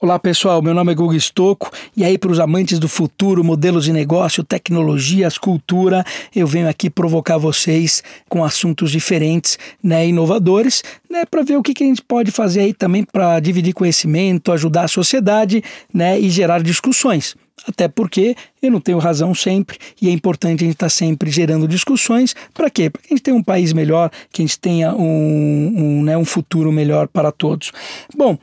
Olá 0.00 0.16
pessoal, 0.16 0.62
meu 0.62 0.72
nome 0.72 0.92
é 0.92 0.94
Gugu 0.94 1.18
Stocco 1.18 1.72
e 1.96 2.04
aí 2.04 2.16
para 2.16 2.30
os 2.30 2.38
amantes 2.38 2.78
do 2.78 2.88
futuro, 2.88 3.42
modelos 3.42 3.84
de 3.84 3.92
negócio, 3.92 4.44
tecnologias, 4.44 5.36
cultura, 5.36 6.04
eu 6.32 6.46
venho 6.46 6.68
aqui 6.68 6.88
provocar 6.88 7.36
vocês 7.36 8.00
com 8.28 8.44
assuntos 8.44 8.92
diferentes, 8.92 9.58
né, 9.82 10.06
inovadores, 10.06 10.84
né, 11.10 11.24
para 11.28 11.42
ver 11.42 11.56
o 11.56 11.64
que, 11.64 11.74
que 11.74 11.82
a 11.82 11.86
gente 11.88 12.00
pode 12.00 12.30
fazer 12.30 12.60
aí 12.60 12.72
também 12.72 13.02
para 13.02 13.40
dividir 13.40 13.74
conhecimento, 13.74 14.52
ajudar 14.52 14.84
a 14.84 14.88
sociedade, 14.88 15.64
né, 15.92 16.16
e 16.16 16.30
gerar 16.30 16.62
discussões. 16.62 17.34
Até 17.66 17.88
porque 17.88 18.36
eu 18.62 18.70
não 18.70 18.80
tenho 18.80 18.98
razão 18.98 19.34
sempre 19.34 19.78
e 20.00 20.08
é 20.08 20.12
importante 20.12 20.62
a 20.62 20.64
gente 20.64 20.76
estar 20.76 20.86
tá 20.86 20.90
sempre 20.90 21.28
gerando 21.28 21.66
discussões. 21.66 22.36
Para 22.54 22.70
quê? 22.70 22.88
Para 22.88 23.02
que 23.02 23.08
a 23.08 23.16
gente 23.16 23.22
tenha 23.24 23.36
um 23.36 23.42
país 23.42 23.72
melhor, 23.72 24.12
que 24.32 24.42
a 24.42 24.46
gente 24.46 24.60
tenha 24.60 24.94
um, 24.94 25.72
um, 25.76 26.02
né, 26.04 26.16
um 26.16 26.24
futuro 26.24 26.70
melhor 26.70 27.08
para 27.08 27.32
todos. 27.32 27.72
Bom, 28.16 28.38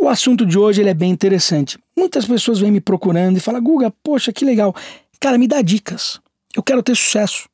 o 0.00 0.08
assunto 0.08 0.44
de 0.44 0.58
hoje 0.58 0.80
ele 0.80 0.90
é 0.90 0.94
bem 0.94 1.10
interessante. 1.10 1.78
Muitas 1.96 2.26
pessoas 2.26 2.58
vêm 2.58 2.70
me 2.70 2.80
procurando 2.80 3.36
e 3.36 3.40
falam: 3.40 3.62
Guga, 3.62 3.92
poxa, 4.02 4.32
que 4.32 4.44
legal. 4.44 4.74
Cara, 5.20 5.38
me 5.38 5.46
dá 5.46 5.62
dicas. 5.62 6.20
Eu 6.54 6.62
quero 6.62 6.82
ter 6.82 6.94
sucesso. 6.96 7.48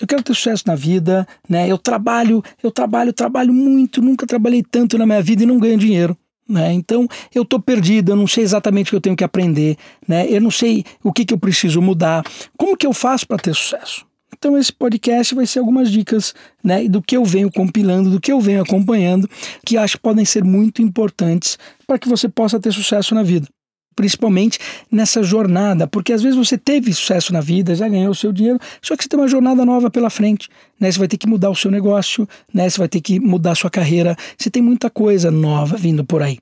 Eu 0.00 0.06
quero 0.06 0.22
ter 0.22 0.34
sucesso 0.34 0.64
na 0.66 0.74
vida, 0.74 1.26
né? 1.48 1.70
Eu 1.70 1.78
trabalho, 1.78 2.42
eu 2.62 2.70
trabalho, 2.70 3.12
trabalho 3.12 3.52
muito, 3.52 4.02
nunca 4.02 4.26
trabalhei 4.26 4.62
tanto 4.62 4.98
na 4.98 5.06
minha 5.06 5.22
vida 5.22 5.42
e 5.42 5.46
não 5.46 5.58
ganho 5.58 5.78
dinheiro. 5.78 6.16
Né? 6.48 6.72
Então 6.72 7.08
eu 7.34 7.42
estou 7.42 7.58
perdido, 7.58 8.12
eu 8.12 8.16
não 8.16 8.26
sei 8.26 8.44
exatamente 8.44 8.88
o 8.88 8.90
que 8.90 8.96
eu 8.96 9.00
tenho 9.00 9.16
que 9.16 9.24
aprender, 9.24 9.76
né? 10.06 10.30
eu 10.30 10.40
não 10.40 10.50
sei 10.50 10.84
o 11.02 11.12
que, 11.12 11.24
que 11.24 11.34
eu 11.34 11.38
preciso 11.38 11.82
mudar. 11.82 12.24
Como 12.56 12.76
que 12.76 12.86
eu 12.86 12.92
faço 12.92 13.26
para 13.26 13.38
ter 13.38 13.52
sucesso? 13.52 14.06
Então 14.38 14.56
esse 14.56 14.72
podcast 14.72 15.34
vai 15.34 15.46
ser 15.46 15.58
algumas 15.58 15.90
dicas, 15.90 16.34
né, 16.62 16.86
do 16.88 17.00
que 17.00 17.16
eu 17.16 17.24
venho 17.24 17.50
compilando, 17.50 18.10
do 18.10 18.20
que 18.20 18.30
eu 18.30 18.40
venho 18.40 18.62
acompanhando, 18.62 19.28
que 19.64 19.76
acho 19.76 19.96
que 19.96 20.02
podem 20.02 20.24
ser 20.24 20.44
muito 20.44 20.82
importantes 20.82 21.58
para 21.86 21.98
que 21.98 22.08
você 22.08 22.28
possa 22.28 22.60
ter 22.60 22.72
sucesso 22.72 23.14
na 23.14 23.22
vida. 23.22 23.48
Principalmente 23.94 24.58
nessa 24.92 25.22
jornada, 25.22 25.86
porque 25.86 26.12
às 26.12 26.22
vezes 26.22 26.36
você 26.36 26.58
teve 26.58 26.92
sucesso 26.92 27.32
na 27.32 27.40
vida, 27.40 27.74
já 27.74 27.88
ganhou 27.88 28.10
o 28.10 28.14
seu 28.14 28.30
dinheiro, 28.30 28.58
só 28.82 28.94
que 28.94 29.02
você 29.02 29.08
tem 29.08 29.18
uma 29.18 29.26
jornada 29.26 29.64
nova 29.64 29.90
pela 29.90 30.10
frente. 30.10 30.50
Né? 30.78 30.92
Você 30.92 30.98
vai 30.98 31.08
ter 31.08 31.16
que 31.16 31.26
mudar 31.26 31.48
o 31.48 31.56
seu 31.56 31.70
negócio, 31.70 32.28
né? 32.52 32.68
você 32.68 32.78
vai 32.78 32.88
ter 32.88 33.00
que 33.00 33.18
mudar 33.18 33.52
a 33.52 33.54
sua 33.54 33.70
carreira, 33.70 34.14
você 34.36 34.50
tem 34.50 34.60
muita 34.60 34.90
coisa 34.90 35.30
nova 35.30 35.78
vindo 35.78 36.04
por 36.04 36.22
aí. 36.22 36.36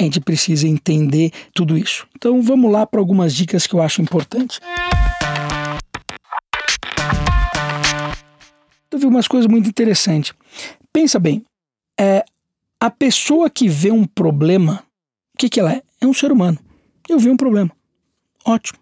A 0.00 0.04
gente 0.04 0.18
precisa 0.18 0.66
entender 0.66 1.30
tudo 1.54 1.76
isso. 1.76 2.06
Então 2.16 2.40
vamos 2.42 2.72
lá 2.72 2.86
para 2.86 2.98
algumas 2.98 3.34
dicas 3.34 3.66
que 3.66 3.74
eu 3.74 3.82
acho 3.82 4.00
importantes. 4.00 4.58
Eu 8.94 8.98
vi 8.98 9.06
umas 9.06 9.28
coisas 9.28 9.50
muito 9.50 9.68
interessantes. 9.68 10.32
Pensa 10.92 11.18
bem, 11.18 11.44
é, 11.98 12.24
a 12.80 12.90
pessoa 12.90 13.50
que 13.50 13.68
vê 13.68 13.90
um 13.90 14.04
problema, 14.04 14.84
o 15.34 15.38
que, 15.38 15.48
que 15.48 15.60
ela 15.60 15.72
é? 15.72 15.82
É 16.00 16.06
um 16.06 16.14
ser 16.14 16.30
humano. 16.30 16.58
Eu 17.08 17.18
vi 17.18 17.28
um 17.28 17.36
problema. 17.36 17.70
Ótimo. 18.44 18.78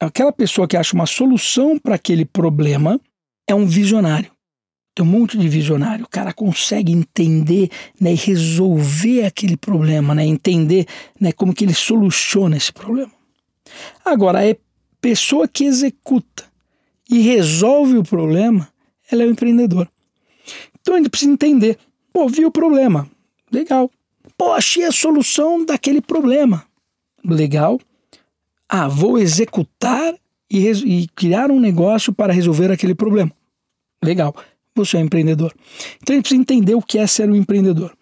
Aquela 0.00 0.32
pessoa 0.32 0.66
que 0.66 0.76
acha 0.76 0.94
uma 0.94 1.06
solução 1.06 1.78
para 1.78 1.94
aquele 1.94 2.24
problema 2.24 3.00
é 3.46 3.54
um 3.54 3.66
visionário. 3.66 4.30
Tem 4.94 5.04
um 5.04 5.08
monte 5.08 5.36
de 5.36 5.48
visionário. 5.48 6.06
O 6.06 6.08
cara 6.08 6.32
consegue 6.32 6.92
entender 6.92 7.70
né, 8.00 8.12
e 8.12 8.16
resolver 8.16 9.26
aquele 9.26 9.56
problema, 9.56 10.14
né, 10.14 10.24
entender 10.24 10.86
né, 11.20 11.32
como 11.32 11.54
que 11.54 11.64
ele 11.64 11.74
soluciona 11.74 12.56
esse 12.56 12.72
problema. 12.72 13.12
Agora, 14.04 14.46
é 14.46 14.56
pessoa 15.00 15.46
que 15.46 15.64
executa 15.64 16.44
e 17.10 17.20
resolve 17.20 17.98
o 17.98 18.02
problema 18.02 18.68
ela 19.10 19.22
é 19.22 19.26
um 19.26 19.30
empreendedor. 19.30 19.88
Então 20.80 20.96
gente 20.96 21.10
precisa 21.10 21.32
entender. 21.32 21.78
Pô, 22.12 22.28
vi 22.28 22.44
o 22.44 22.50
problema. 22.50 23.08
Legal. 23.50 23.90
Pô, 24.36 24.52
achei 24.52 24.84
a 24.84 24.92
solução 24.92 25.64
daquele 25.64 26.00
problema. 26.00 26.64
Legal. 27.24 27.80
Ah, 28.68 28.88
vou 28.88 29.18
executar 29.18 30.14
e, 30.50 30.68
e 30.68 31.08
criar 31.08 31.50
um 31.50 31.60
negócio 31.60 32.12
para 32.12 32.32
resolver 32.32 32.70
aquele 32.70 32.94
problema. 32.94 33.32
Legal. 34.02 34.34
Você 34.74 34.96
é 34.96 35.00
um 35.00 35.04
empreendedor. 35.04 35.54
Então 36.02 36.14
gente 36.14 36.24
precisa 36.24 36.40
entender 36.40 36.74
o 36.74 36.82
que 36.82 36.98
é 36.98 37.06
ser 37.06 37.30
um 37.30 37.34
empreendedor. 37.34 37.96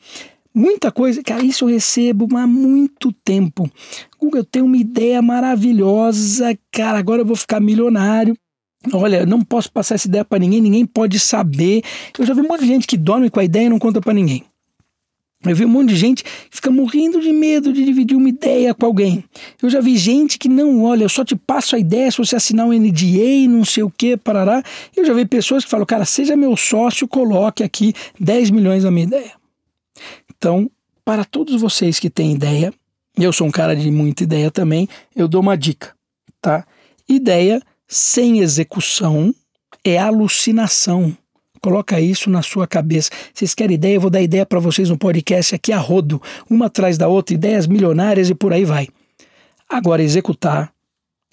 Muita 0.52 0.92
coisa, 0.92 1.22
cara, 1.22 1.44
isso 1.44 1.64
eu 1.64 1.68
recebo 1.68 2.28
há 2.36 2.46
muito 2.46 3.12
tempo. 3.24 3.68
Google, 4.20 4.40
eu 4.40 4.44
tenho 4.44 4.66
uma 4.66 4.76
ideia 4.76 5.20
maravilhosa, 5.20 6.56
cara, 6.70 6.98
agora 6.98 7.22
eu 7.22 7.26
vou 7.26 7.34
ficar 7.34 7.58
milionário. 7.60 8.36
Olha, 8.92 9.24
não 9.24 9.42
posso 9.42 9.70
passar 9.72 9.94
essa 9.94 10.06
ideia 10.06 10.24
para 10.24 10.38
ninguém, 10.38 10.60
ninguém 10.60 10.84
pode 10.84 11.18
saber. 11.18 11.82
Eu 12.18 12.26
já 12.26 12.34
vi 12.34 12.40
um 12.40 12.48
monte 12.48 12.60
de 12.60 12.66
gente 12.66 12.86
que 12.86 12.96
dorme 12.96 13.30
com 13.30 13.40
a 13.40 13.44
ideia 13.44 13.66
e 13.66 13.68
não 13.68 13.78
conta 13.78 14.00
para 14.00 14.12
ninguém. 14.12 14.44
Eu 15.50 15.54
vi 15.54 15.64
um 15.64 15.68
monte 15.68 15.90
de 15.90 15.96
gente 15.96 16.24
que 16.24 16.30
fica 16.50 16.70
morrendo 16.70 17.20
de 17.20 17.30
medo 17.32 17.72
de 17.72 17.84
dividir 17.84 18.16
uma 18.16 18.28
ideia 18.28 18.72
com 18.72 18.86
alguém. 18.86 19.22
Eu 19.62 19.68
já 19.68 19.80
vi 19.80 19.96
gente 19.96 20.38
que 20.38 20.48
não, 20.48 20.84
olha, 20.84 21.04
eu 21.04 21.08
só 21.08 21.22
te 21.22 21.36
passo 21.36 21.76
a 21.76 21.78
ideia 21.78 22.10
se 22.10 22.16
você 22.16 22.36
assinar 22.36 22.66
um 22.66 22.72
NDA, 22.72 23.46
não 23.48 23.64
sei 23.64 23.82
o 23.82 23.90
que, 23.90 24.16
parará. 24.16 24.62
Eu 24.96 25.04
já 25.04 25.12
vi 25.12 25.26
pessoas 25.26 25.64
que 25.64 25.70
falam, 25.70 25.84
cara, 25.84 26.04
seja 26.06 26.34
meu 26.34 26.56
sócio, 26.56 27.06
coloque 27.06 27.62
aqui 27.62 27.92
10 28.18 28.50
milhões 28.50 28.84
na 28.84 28.90
minha 28.90 29.06
ideia. 29.06 29.32
Então, 30.36 30.70
para 31.04 31.24
todos 31.24 31.60
vocês 31.60 32.00
que 32.00 32.08
têm 32.08 32.32
ideia, 32.32 32.72
eu 33.16 33.32
sou 33.32 33.46
um 33.46 33.50
cara 33.50 33.76
de 33.76 33.90
muita 33.90 34.24
ideia 34.24 34.50
também, 34.50 34.88
eu 35.14 35.28
dou 35.28 35.42
uma 35.42 35.56
dica, 35.56 35.94
tá? 36.40 36.66
Ideia 37.06 37.60
sem 37.88 38.40
execução 38.40 39.34
é 39.84 39.98
alucinação. 39.98 41.16
Coloca 41.60 42.00
isso 42.00 42.28
na 42.28 42.42
sua 42.42 42.66
cabeça. 42.66 43.10
Vocês 43.32 43.54
querem 43.54 43.74
ideia? 43.74 43.94
Eu 43.94 44.00
vou 44.00 44.10
dar 44.10 44.20
ideia 44.20 44.44
para 44.44 44.60
vocês 44.60 44.90
no 44.90 44.98
podcast 44.98 45.54
aqui 45.54 45.72
a 45.72 45.78
rodo, 45.78 46.20
uma 46.48 46.66
atrás 46.66 46.98
da 46.98 47.08
outra, 47.08 47.34
ideias 47.34 47.66
milionárias 47.66 48.28
e 48.28 48.34
por 48.34 48.52
aí 48.52 48.64
vai. 48.64 48.88
Agora, 49.68 50.02
executar 50.02 50.74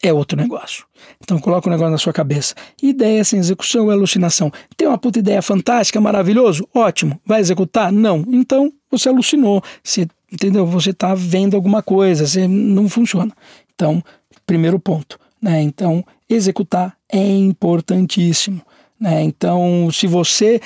é 0.02 0.12
outro 0.12 0.38
negócio. 0.38 0.86
Então 1.22 1.38
coloca 1.40 1.68
o 1.68 1.72
negócio 1.72 1.92
na 1.92 1.98
sua 1.98 2.14
cabeça. 2.14 2.56
Ideia 2.82 3.24
sem 3.24 3.40
execução 3.40 3.92
é 3.92 3.94
alucinação. 3.94 4.52
Tem 4.76 4.88
uma 4.88 4.98
puta 4.98 5.20
ideia 5.20 5.42
fantástica, 5.42 6.02
maravilhoso? 6.02 6.68
Ótimo. 6.74 7.20
Vai 7.26 7.40
executar? 7.40 7.92
Não. 7.92 8.26
Então 8.30 8.72
você 8.90 9.10
alucinou. 9.10 9.62
Você, 9.84 10.08
entendeu? 10.32 10.66
Você 10.66 10.90
está 10.90 11.14
vendo 11.14 11.56
alguma 11.56 11.84
coisa, 11.84 12.26
você 12.26 12.48
não 12.48 12.90
funciona. 12.90 13.32
Então, 13.76 14.04
primeiro 14.46 14.80
ponto. 14.80 15.20
Né? 15.42 15.62
Então, 15.62 16.06
executar 16.34 16.96
é 17.12 17.26
importantíssimo. 17.26 18.62
Né? 19.00 19.24
Então, 19.24 19.90
se 19.92 20.08
você 20.08 20.62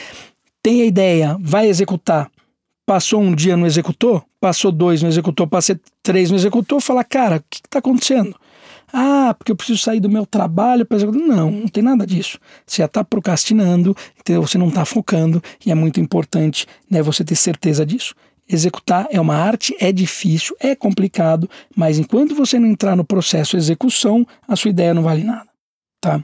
tem 0.61 0.81
a 0.81 0.85
ideia, 0.85 1.37
vai 1.39 1.67
executar, 1.67 2.29
passou 2.85 3.21
um 3.21 3.33
dia 3.33 3.55
no 3.55 3.65
executor, 3.65 4.23
passou 4.39 4.71
dois 4.71 5.01
no 5.01 5.07
executor, 5.07 5.47
passou 5.47 5.77
três 6.03 6.29
no 6.29 6.37
executor, 6.37 6.79
fala, 6.81 7.03
cara, 7.03 7.37
o 7.37 7.43
que 7.49 7.57
está 7.57 7.79
acontecendo? 7.79 8.35
Ah, 8.93 9.35
porque 9.37 9.51
eu 9.51 9.55
preciso 9.55 9.79
sair 9.79 9.99
do 9.99 10.09
meu 10.09 10.25
trabalho 10.25 10.85
para 10.85 10.97
executar. 10.97 11.21
Não, 11.21 11.51
não 11.51 11.67
tem 11.67 11.83
nada 11.83 12.05
disso. 12.05 12.39
Você 12.65 12.81
já 12.81 12.85
está 12.85 13.03
procrastinando, 13.03 13.95
entendeu? 14.19 14.41
você 14.41 14.57
não 14.57 14.69
está 14.69 14.85
focando 14.85 15.41
e 15.65 15.71
é 15.71 15.75
muito 15.75 15.99
importante 15.99 16.65
né, 16.89 17.01
você 17.01 17.23
ter 17.23 17.35
certeza 17.35 17.85
disso. 17.85 18.15
Executar 18.47 19.07
é 19.09 19.19
uma 19.19 19.35
arte, 19.35 19.75
é 19.79 19.91
difícil, 19.91 20.55
é 20.59 20.75
complicado, 20.75 21.49
mas 21.75 21.97
enquanto 21.97 22.35
você 22.35 22.59
não 22.59 22.67
entrar 22.67 22.95
no 22.95 23.03
processo 23.03 23.51
de 23.51 23.63
execução, 23.63 24.25
a 24.47 24.55
sua 24.55 24.69
ideia 24.69 24.93
não 24.93 25.01
vale 25.01 25.23
nada. 25.23 25.54
Tá? 26.05 26.23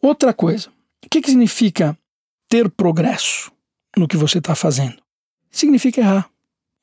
Outra 0.00 0.32
coisa, 0.32 0.70
o 1.04 1.10
que, 1.10 1.20
que 1.20 1.28
significa 1.28 1.94
ter 2.48 2.70
progresso 2.70 3.52
no 3.94 4.08
que 4.08 4.16
você 4.16 4.38
está 4.38 4.54
fazendo? 4.54 4.94
Significa 5.50 6.00
errar. 6.00 6.30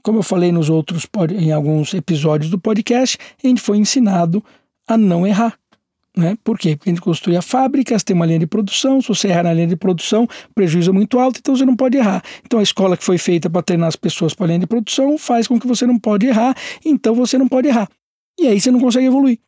Como 0.03 0.19
eu 0.19 0.23
falei 0.23 0.51
nos 0.51 0.69
outros 0.69 1.07
em 1.35 1.51
alguns 1.51 1.95
episódios 1.95 2.51
do 2.51 2.59
podcast, 2.59 3.17
a 3.43 3.47
gente 3.47 3.59
foi 3.59 3.79
ensinado 3.79 4.43
a 4.87 4.95
não 4.99 5.25
errar. 5.25 5.57
Né? 6.15 6.37
Por 6.43 6.59
quê? 6.59 6.75
Porque 6.75 6.91
a 6.91 6.93
gente 6.93 7.01
construía 7.01 7.41
fábricas, 7.41 8.03
tem 8.03 8.15
uma 8.15 8.27
linha 8.27 8.37
de 8.37 8.45
produção, 8.45 9.01
se 9.01 9.07
você 9.07 9.29
errar 9.29 9.43
na 9.43 9.53
linha 9.53 9.67
de 9.67 9.75
produção, 9.75 10.27
prejuízo 10.53 10.91
é 10.91 10.93
muito 10.93 11.17
alto, 11.17 11.39
então 11.39 11.55
você 11.55 11.65
não 11.65 11.75
pode 11.75 11.97
errar. 11.97 12.23
Então 12.45 12.59
a 12.59 12.63
escola 12.63 12.95
que 12.95 13.03
foi 13.03 13.17
feita 13.17 13.49
para 13.49 13.63
treinar 13.63 13.87
as 13.87 13.95
pessoas 13.95 14.35
para 14.35 14.45
a 14.45 14.47
linha 14.47 14.59
de 14.59 14.67
produção 14.67 15.17
faz 15.17 15.47
com 15.47 15.59
que 15.59 15.65
você 15.65 15.87
não 15.87 15.97
pode 15.97 16.27
errar, 16.27 16.55
então 16.85 17.15
você 17.15 17.35
não 17.35 17.47
pode 17.47 17.67
errar. 17.67 17.89
E 18.39 18.47
aí 18.47 18.61
você 18.61 18.69
não 18.69 18.79
consegue 18.79 19.07
evoluir. 19.07 19.39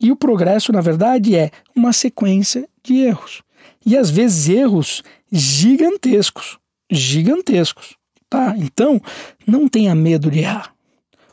E 0.00 0.10
o 0.10 0.16
progresso, 0.16 0.72
na 0.72 0.80
verdade, 0.80 1.36
é 1.36 1.50
uma 1.76 1.92
sequência 1.92 2.68
de 2.82 2.96
erros. 2.96 3.42
E 3.84 3.96
às 3.96 4.10
vezes 4.10 4.48
erros 4.48 5.02
gigantescos, 5.30 6.58
gigantescos, 6.90 7.96
tá? 8.28 8.54
Então, 8.56 9.00
não 9.46 9.68
tenha 9.68 9.94
medo 9.94 10.30
de 10.30 10.40
errar. 10.40 10.74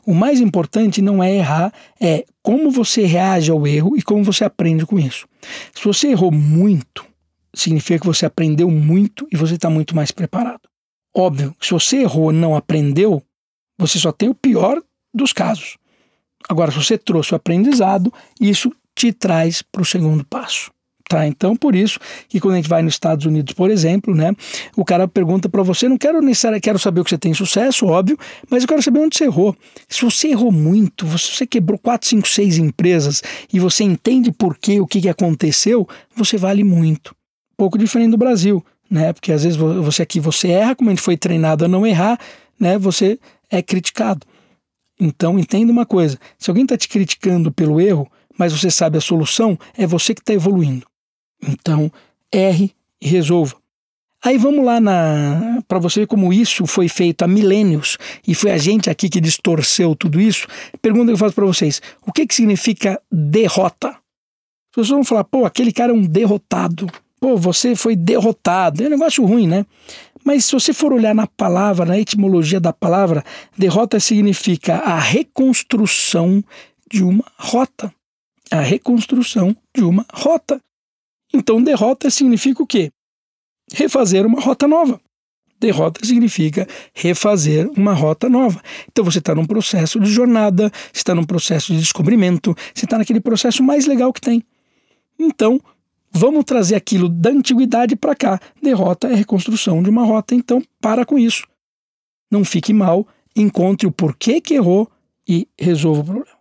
O 0.05 0.13
mais 0.13 0.39
importante 0.39 1.01
não 1.01 1.21
é 1.21 1.35
errar, 1.35 1.73
é 1.99 2.25
como 2.41 2.71
você 2.71 3.05
reage 3.05 3.51
ao 3.51 3.67
erro 3.67 3.97
e 3.97 4.01
como 4.01 4.23
você 4.23 4.45
aprende 4.45 4.85
com 4.85 4.97
isso. 4.97 5.27
Se 5.73 5.83
você 5.83 6.09
errou 6.09 6.31
muito, 6.31 7.05
significa 7.53 7.99
que 7.99 8.05
você 8.05 8.25
aprendeu 8.25 8.69
muito 8.69 9.27
e 9.31 9.35
você 9.35 9.55
está 9.55 9.69
muito 9.69 9.95
mais 9.95 10.11
preparado. 10.11 10.61
Óbvio, 11.13 11.53
se 11.59 11.71
você 11.71 11.97
errou 11.97 12.31
e 12.31 12.35
não 12.35 12.55
aprendeu, 12.55 13.21
você 13.77 13.99
só 13.99 14.11
tem 14.11 14.29
o 14.29 14.35
pior 14.35 14.81
dos 15.13 15.33
casos. 15.33 15.77
Agora, 16.49 16.71
se 16.71 16.77
você 16.77 16.97
trouxe 16.97 17.33
o 17.33 17.35
aprendizado, 17.35 18.13
isso 18.39 18.71
te 18.95 19.11
traz 19.11 19.61
para 19.61 19.81
o 19.81 19.85
segundo 19.85 20.25
passo, 20.25 20.71
Tá, 21.09 21.25
então 21.25 21.55
por 21.55 21.73
isso 21.73 21.99
que 22.27 22.37
quando 22.37 22.55
a 22.55 22.57
gente 22.57 22.67
vai 22.67 22.81
nos 22.81 22.95
Estados 22.95 23.25
Unidos, 23.25 23.53
por 23.53 23.71
exemplo, 23.71 24.13
né, 24.13 24.35
o 24.75 24.83
cara 24.83 25.07
pergunta 25.07 25.47
para 25.47 25.63
você, 25.63 25.87
não 25.87 25.97
quero 25.97 26.21
necessariamente, 26.21 26.63
quero 26.63 26.77
saber 26.77 26.99
o 26.99 27.03
que 27.05 27.11
você 27.11 27.17
tem 27.17 27.33
sucesso, 27.33 27.85
óbvio, 27.85 28.17
mas 28.49 28.63
eu 28.63 28.67
quero 28.67 28.81
saber 28.81 28.99
onde 28.99 29.15
você 29.15 29.23
errou. 29.23 29.55
Se 29.87 30.03
você 30.03 30.29
errou 30.29 30.51
muito, 30.51 31.05
se 31.17 31.37
você 31.37 31.47
quebrou 31.47 31.79
4, 31.79 32.09
5, 32.09 32.27
6 32.27 32.57
empresas 32.57 33.23
e 33.53 33.57
você 33.57 33.85
entende 33.85 34.33
por 34.33 34.57
quê, 34.57 34.81
o 34.81 34.87
que, 34.87 34.99
que 34.99 35.07
aconteceu, 35.07 35.87
você 36.13 36.35
vale 36.35 36.63
muito. 36.63 37.15
Pouco 37.55 37.77
diferente 37.77 38.11
do 38.11 38.17
Brasil, 38.17 38.63
né? 38.91 39.13
Porque 39.13 39.31
às 39.31 39.43
vezes 39.43 39.57
você 39.57 40.01
aqui 40.01 40.19
você 40.19 40.49
erra, 40.49 40.75
como 40.75 40.89
a 40.89 40.93
gente 40.93 41.01
foi 41.01 41.15
treinado 41.15 41.63
a 41.63 41.67
não 41.69 41.87
errar, 41.87 42.19
né? 42.59 42.77
Você 42.77 43.17
é 43.49 43.61
criticado. 43.61 44.27
Então 44.99 45.37
entenda 45.37 45.71
uma 45.71 45.85
coisa: 45.85 46.17
se 46.37 46.49
alguém 46.49 46.63
está 46.63 46.77
te 46.77 46.87
criticando 46.87 47.51
pelo 47.51 47.79
erro, 47.79 48.09
mas 48.37 48.53
você 48.53 48.69
sabe 48.69 48.97
a 48.97 49.01
solução, 49.01 49.57
é 49.77 49.85
você 49.85 50.13
que 50.13 50.21
está 50.21 50.33
evoluindo. 50.33 50.85
Então, 51.41 51.91
erre 52.31 52.71
e 53.01 53.07
resolva. 53.07 53.55
Aí 54.23 54.37
vamos 54.37 54.65
lá 54.65 54.79
para 55.67 55.79
você 55.79 56.01
ver 56.01 56.07
como 56.07 56.33
isso 56.33 56.65
foi 56.65 56.89
feito 56.89 57.21
há 57.21 57.27
milênios 57.27 57.97
e 58.27 58.33
foi 58.33 58.51
a 58.51 58.57
gente 58.57 58.89
aqui 58.89 59.09
que 59.09 59.21
distorceu 59.21 59.95
tudo 59.95 60.19
isso. 60.19 60.47
Pergunta 60.81 61.05
que 61.05 61.11
eu 61.13 61.17
faço 61.17 61.35
para 61.35 61.45
vocês: 61.45 61.81
o 62.05 62.11
que, 62.11 62.25
que 62.25 62.33
significa 62.33 62.99
derrota? 63.11 63.89
As 63.89 64.81
pessoas 64.81 64.89
vão 64.89 65.03
falar, 65.03 65.23
pô, 65.23 65.45
aquele 65.45 65.71
cara 65.71 65.91
é 65.91 65.95
um 65.95 66.05
derrotado. 66.05 66.87
Pô, 67.19 67.35
você 67.37 67.75
foi 67.75 67.95
derrotado. 67.95 68.83
É 68.83 68.87
um 68.87 68.91
negócio 68.91 69.23
ruim, 69.25 69.47
né? 69.47 69.65
Mas 70.27 70.43
se 70.43 70.51
você 70.51 70.73
for 70.73 70.91
olhar 70.91 71.15
na 71.15 71.25
palavra, 71.25 71.85
na 71.85 71.97
etimologia 71.97 72.59
da 72.59 72.73
palavra, 72.73 73.23
derrota 73.57 73.97
significa 73.97 74.75
a 74.75 74.99
reconstrução 74.99 76.43
de 76.91 77.01
uma 77.01 77.23
rota. 77.37 77.93
A 78.51 78.59
reconstrução 78.59 79.55
de 79.73 79.85
uma 79.85 80.05
rota. 80.13 80.61
Então, 81.33 81.63
derrota 81.63 82.09
significa 82.09 82.61
o 82.61 82.67
quê? 82.67 82.91
Refazer 83.71 84.25
uma 84.25 84.41
rota 84.41 84.67
nova. 84.67 84.99
Derrota 85.61 86.05
significa 86.05 86.67
refazer 86.93 87.71
uma 87.77 87.93
rota 87.93 88.27
nova. 88.27 88.61
Então 88.89 89.05
você 89.05 89.19
está 89.19 89.33
num 89.33 89.45
processo 89.45 89.97
de 89.97 90.11
jornada, 90.11 90.69
está 90.93 91.15
num 91.15 91.23
processo 91.23 91.71
de 91.71 91.79
descobrimento, 91.79 92.53
você 92.75 92.83
está 92.83 92.97
naquele 92.97 93.21
processo 93.21 93.63
mais 93.63 93.85
legal 93.85 94.11
que 94.11 94.19
tem. 94.19 94.43
Então, 95.17 95.57
vamos 96.11 96.45
trazer 96.45 96.75
aquilo 96.75 97.09
da 97.09 97.29
antiguidade 97.29 97.95
para 97.95 98.15
cá. 98.15 98.39
Derrota 98.61 99.07
é 99.07 99.15
reconstrução 99.15 99.81
de 99.81 99.89
uma 99.89 100.03
rota, 100.03 100.35
então 100.35 100.61
para 100.81 101.05
com 101.05 101.17
isso. 101.17 101.45
Não 102.31 102.43
fique 102.43 102.73
mal, 102.73 103.07
encontre 103.35 103.87
o 103.87 103.91
porquê 103.91 104.41
que 104.41 104.55
errou 104.55 104.89
e 105.27 105.47
resolva 105.57 106.01
o 106.01 106.03
problema. 106.03 106.37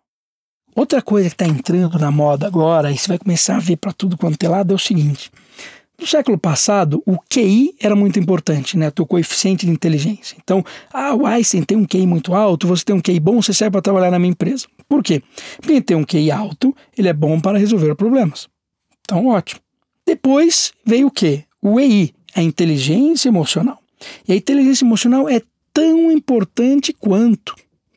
Outra 0.74 1.00
coisa 1.00 1.28
que 1.28 1.34
está 1.34 1.46
entrando 1.46 1.98
na 1.98 2.10
moda 2.10 2.46
agora, 2.46 2.92
e 2.92 2.98
você 2.98 3.08
vai 3.08 3.18
começar 3.18 3.56
a 3.56 3.60
ver 3.60 3.76
para 3.76 3.92
tudo 3.92 4.16
quanto 4.16 4.42
é 4.42 4.48
lado, 4.48 4.72
é 4.72 4.76
o 4.76 4.78
seguinte. 4.78 5.30
No 5.98 6.06
século 6.06 6.36
passado, 6.36 7.02
o 7.06 7.16
QI 7.18 7.74
era 7.80 7.96
muito 7.96 8.18
importante, 8.18 8.76
né? 8.76 8.92
O 8.98 9.06
coeficiente 9.06 9.64
de 9.64 9.72
inteligência. 9.72 10.36
Então, 10.42 10.62
ah, 10.92 11.14
o 11.14 11.24
Einstein 11.24 11.62
tem 11.62 11.78
um 11.78 11.86
QI 11.86 12.06
muito 12.06 12.34
alto, 12.34 12.68
você 12.68 12.84
tem 12.84 12.94
um 12.94 13.00
QI 13.00 13.18
bom, 13.18 13.40
você 13.40 13.54
serve 13.54 13.72
para 13.72 13.80
trabalhar 13.80 14.10
na 14.10 14.18
minha 14.18 14.32
empresa. 14.32 14.66
Por 14.86 15.02
quê? 15.02 15.22
Porque 15.56 15.80
tem 15.80 15.96
um 15.96 16.04
QI 16.04 16.30
alto, 16.30 16.76
ele 16.96 17.08
é 17.08 17.14
bom 17.14 17.40
para 17.40 17.56
resolver 17.56 17.94
problemas. 17.94 18.46
Então, 19.06 19.26
ótimo. 19.28 19.60
Depois 20.04 20.72
veio 20.84 21.06
o 21.06 21.10
quê? 21.10 21.44
O 21.62 21.78
EI, 21.78 22.12
a 22.34 22.42
inteligência 22.42 23.28
emocional. 23.28 23.80
E 24.26 24.32
a 24.32 24.36
inteligência 24.36 24.84
emocional 24.84 25.28
é 25.28 25.40
tão 25.72 26.10
importante 26.10 26.92
quanto. 26.92 27.54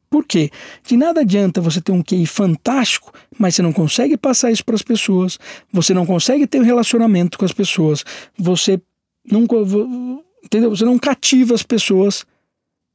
Por 0.10 0.26
quê? 0.26 0.52
De 0.86 0.96
nada 0.96 1.22
adianta 1.22 1.62
você 1.62 1.82
ter 1.82 1.92
um 1.92 2.04
QI 2.04 2.26
fantástico, 2.26 3.12
mas 3.38 3.56
você 3.56 3.62
não 3.62 3.74
consegue 3.74 4.18
passar 4.18 4.52
isso 4.52 4.64
para 4.64 4.76
as 4.76 4.82
pessoas, 4.82 5.40
você 5.72 5.94
não 5.94 6.06
consegue 6.06 6.48
ter 6.48 6.60
um 6.60 6.64
relacionamento 6.64 7.38
com 7.38 7.46
as 7.46 7.54
pessoas, 7.54 8.04
você 8.38 8.80
não, 9.30 9.46
entendeu? 10.44 10.70
Você 10.70 10.86
não 10.86 10.98
cativa 10.98 11.54
as 11.54 11.64
pessoas, 11.64 12.26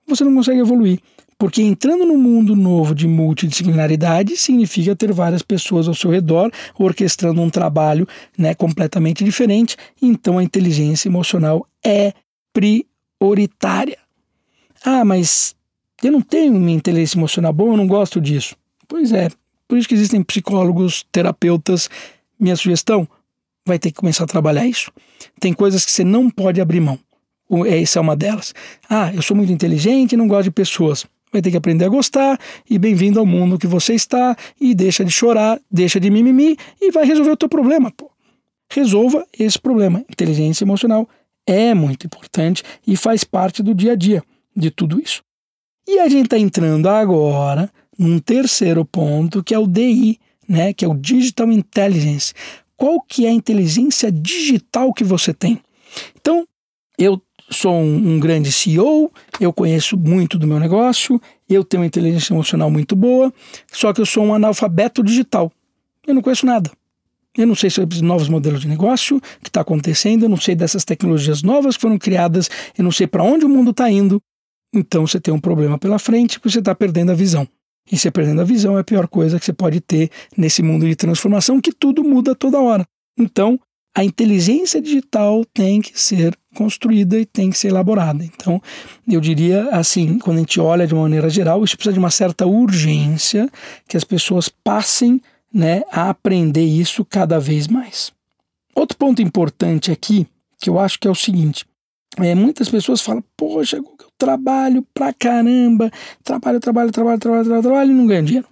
você 0.07 0.25
não 0.25 0.35
consegue 0.35 0.61
evoluir. 0.61 1.01
Porque 1.39 1.63
entrando 1.63 2.05
no 2.05 2.17
mundo 2.17 2.55
novo 2.55 2.95
de 2.95 3.07
multidisciplinaridade 3.07 4.37
significa 4.37 4.95
ter 4.95 5.13
várias 5.13 5.43
pessoas 5.43 5.89
ao 5.89 5.95
seu 5.95 6.11
redor 6.11 6.51
orquestrando 6.79 7.41
um 7.41 7.51
trabalho 7.51 8.07
né, 8.39 8.55
completamente 8.55 9.25
diferente. 9.25 9.77
Então 10.01 10.39
a 10.39 10.45
inteligência 10.45 11.09
emocional 11.09 11.67
é 11.85 12.13
prioritária. 12.53 13.99
Ah, 14.85 15.05
mas 15.05 15.55
eu 16.03 16.13
não 16.13 16.21
tenho 16.21 16.55
minha 16.55 16.77
inteligência 16.77 17.19
emocional 17.19 17.53
boa, 17.53 17.73
eu 17.73 17.77
não 17.77 17.87
gosto 17.87 18.21
disso. 18.21 18.57
Pois 18.87 19.13
é, 19.13 19.29
por 19.67 19.79
isso 19.79 19.89
que 19.89 19.95
existem 19.95 20.23
psicólogos, 20.23 21.05
terapeutas. 21.11 21.89
Minha 22.39 22.57
sugestão, 22.57 23.09
vai 23.67 23.79
ter 23.79 23.91
que 23.91 23.99
começar 23.99 24.25
a 24.25 24.27
trabalhar 24.27 24.67
isso. 24.67 24.93
Tem 25.41 25.53
coisas 25.53 25.85
que 25.85 25.91
você 25.91 26.05
não 26.05 26.31
pode 26.31 26.61
abrir 26.61 26.81
mão. 26.81 26.99
Essa 27.67 27.99
é 27.99 28.03
uma 28.03 28.17
delas. 28.17 28.55
Ah, 28.89 29.13
eu 29.15 29.23
sou 29.23 29.37
muito 29.37 29.53
inteligente 29.53 30.13
e 30.13 30.17
não 30.17 30.29
gosto 30.29 30.45
de 30.45 30.51
pessoas 30.51 31.07
vai 31.35 31.43
ter 31.43 31.51
que 31.51 31.57
aprender 31.57 31.85
a 31.85 31.89
gostar 31.89 32.39
e 32.71 32.79
bem-vindo 32.79 33.19
ao 33.19 33.27
mundo 33.27 33.59
que 33.59 33.67
você 33.67 33.93
está 33.93 34.37
e 34.61 34.73
deixa 34.73 35.05
de 35.05 35.11
chorar, 35.11 35.61
deixa 35.69 35.99
de 35.99 36.09
mimimi 36.09 36.57
e 36.81 36.93
vai 36.93 37.05
resolver 37.05 37.33
o 37.33 37.37
teu 37.37 37.49
problema, 37.49 37.91
pô. 37.91 38.09
Resolva 38.71 39.27
esse 39.37 39.59
problema. 39.59 40.05
Inteligência 40.09 40.65
emocional 40.65 41.09
é 41.45 41.75
muito 41.75 42.07
importante 42.07 42.63
e 42.87 42.97
faz 42.97 43.25
parte 43.25 43.65
do 43.65 43.75
dia 43.75 43.93
a 43.93 43.95
dia 43.97 44.23
de 44.57 44.71
tudo 44.71 45.01
isso. 45.01 45.25
E 45.89 45.99
a 45.99 46.09
gente 46.09 46.27
está 46.27 46.39
entrando 46.39 46.89
agora 46.89 47.69
num 47.99 48.21
terceiro 48.21 48.85
ponto, 48.85 49.43
que 49.43 49.55
é 49.55 49.59
o 49.59 49.67
DI, 49.67 50.21
né, 50.49 50.73
que 50.73 50.85
é 50.85 50.89
o 50.89 50.95
Digital 50.95 51.51
Intelligence. 51.51 52.33
Qual 52.77 53.01
que 53.01 53.27
é 53.27 53.29
a 53.29 53.33
inteligência 53.33 54.11
digital 54.11 54.93
que 54.93 55.03
você 55.03 55.35
tem? 55.35 55.61
Então, 56.17 56.47
eu 56.97 57.21
sou 57.51 57.75
um, 57.75 58.15
um, 58.15 58.21
grande 58.21 58.51
CEO, 58.51 59.13
eu 59.41 59.53
conheço 59.53 59.97
muito 59.97 60.39
do 60.39 60.47
meu 60.47 60.59
negócio, 60.59 61.21
eu 61.49 61.65
tenho 61.65 61.83
uma 61.83 61.87
inteligência 61.87 62.33
emocional 62.33 62.71
muito 62.71 62.97
boa, 62.97 63.33
só 63.73 63.93
que 63.93 64.01
eu 64.01 64.07
sou 64.07 64.25
um 64.25 64.35
analfabeto 64.35 65.03
digital. 65.03 65.53
Eu 66.07 66.15
não 66.15 66.23
conheço 66.23 66.47
nada. 66.47 66.71
Eu 67.37 67.47
não 67.47 67.55
sei 67.55 67.69
sobre 67.69 68.01
novos 68.01 68.29
modelos 68.29 68.61
de 68.61 68.69
negócio 68.69 69.21
que 69.43 69.49
está 69.49 69.61
acontecendo, 69.61 70.25
eu 70.25 70.29
não 70.29 70.37
sei 70.37 70.55
dessas 70.55 70.85
tecnologias 70.85 71.43
novas 71.43 71.77
que 71.77 71.83
foram 71.83 71.99
criadas, 71.99 72.49
eu 72.79 72.85
não 72.85 72.93
sei 72.93 73.07
para 73.07 73.25
onde 73.25 73.45
o 73.45 73.49
mundo 73.49 73.73
está 73.73 73.91
indo. 73.91 74.23
Então 74.73 75.07
você 75.07 75.21
tem 75.21 75.35
um 75.35 75.41
problema 75.41 75.79
pela 75.79 75.99
frente 75.99 76.39
porque 76.39 76.53
você 76.53 76.61
está 76.61 76.75
perdendo 76.75 77.11
a 77.11 77.15
visão. 77.15 77.47
E 77.91 77.99
você 77.99 78.11
perdendo 78.11 78.41
a 78.41 78.45
visão 78.45 78.79
é 78.79 78.81
a 78.81 78.85
pior 78.85 79.09
coisa 79.09 79.39
que 79.39 79.45
você 79.45 79.53
pode 79.53 79.81
ter 79.81 80.11
nesse 80.37 80.63
mundo 80.63 80.87
de 80.87 80.95
transformação 80.95 81.61
que 81.61 81.73
tudo 81.73 82.03
muda 82.05 82.35
toda 82.35 82.61
hora. 82.61 82.87
Então, 83.19 83.59
a 83.95 84.03
inteligência 84.03 84.83
digital 84.83 85.45
tem 85.55 85.81
que 85.81 85.99
ser 85.99 86.37
construída 86.55 87.19
e 87.19 87.25
tem 87.25 87.51
que 87.51 87.59
ser 87.59 87.69
elaborada. 87.69 88.25
Então, 88.25 88.61
eu 89.07 89.21
diria 89.21 89.69
assim, 89.71 90.19
quando 90.19 90.39
a 90.39 90.41
gente 90.41 90.61
olha 90.61 90.87
de 90.87 90.95
uma 90.95 91.03
maneira 91.03 91.31
geral, 91.31 91.63
isso 91.63 91.77
precisa 91.77 91.93
de 91.93 91.99
uma 91.99 92.11
certa 92.11 92.45
urgência 92.45 93.49
que 93.89 93.97
as 93.97 94.05
pessoas 94.05 94.49
passem 94.49 95.21
né, 95.53 95.83
a 95.93 96.11
aprender 96.11 96.65
isso 96.65 97.05
cada 97.05 97.39
vez 97.39 97.69
mais. 97.69 98.13
Outro 98.75 98.97
ponto 98.97 99.23
importante 99.23 99.93
aqui, 99.93 100.27
que 100.61 100.69
eu 100.69 100.79
acho 100.79 100.99
que 100.99 101.07
é 101.07 101.11
o 101.11 101.15
seguinte: 101.15 101.65
é, 102.19 102.35
muitas 102.35 102.69
pessoas 102.69 103.01
falam, 103.01 103.23
poxa, 103.37 103.77
eu 103.77 103.85
trabalho 104.19 104.85
pra 104.93 105.13
caramba, 105.13 105.91
trabalho, 106.25 106.59
trabalho, 106.59 106.91
trabalho, 106.91 107.19
trabalho, 107.21 107.45
trabalho, 107.45 107.63
trabalho 107.63 107.91
e 107.93 107.95
não 107.95 108.07
ganho 108.07 108.25
dinheiro. 108.25 108.49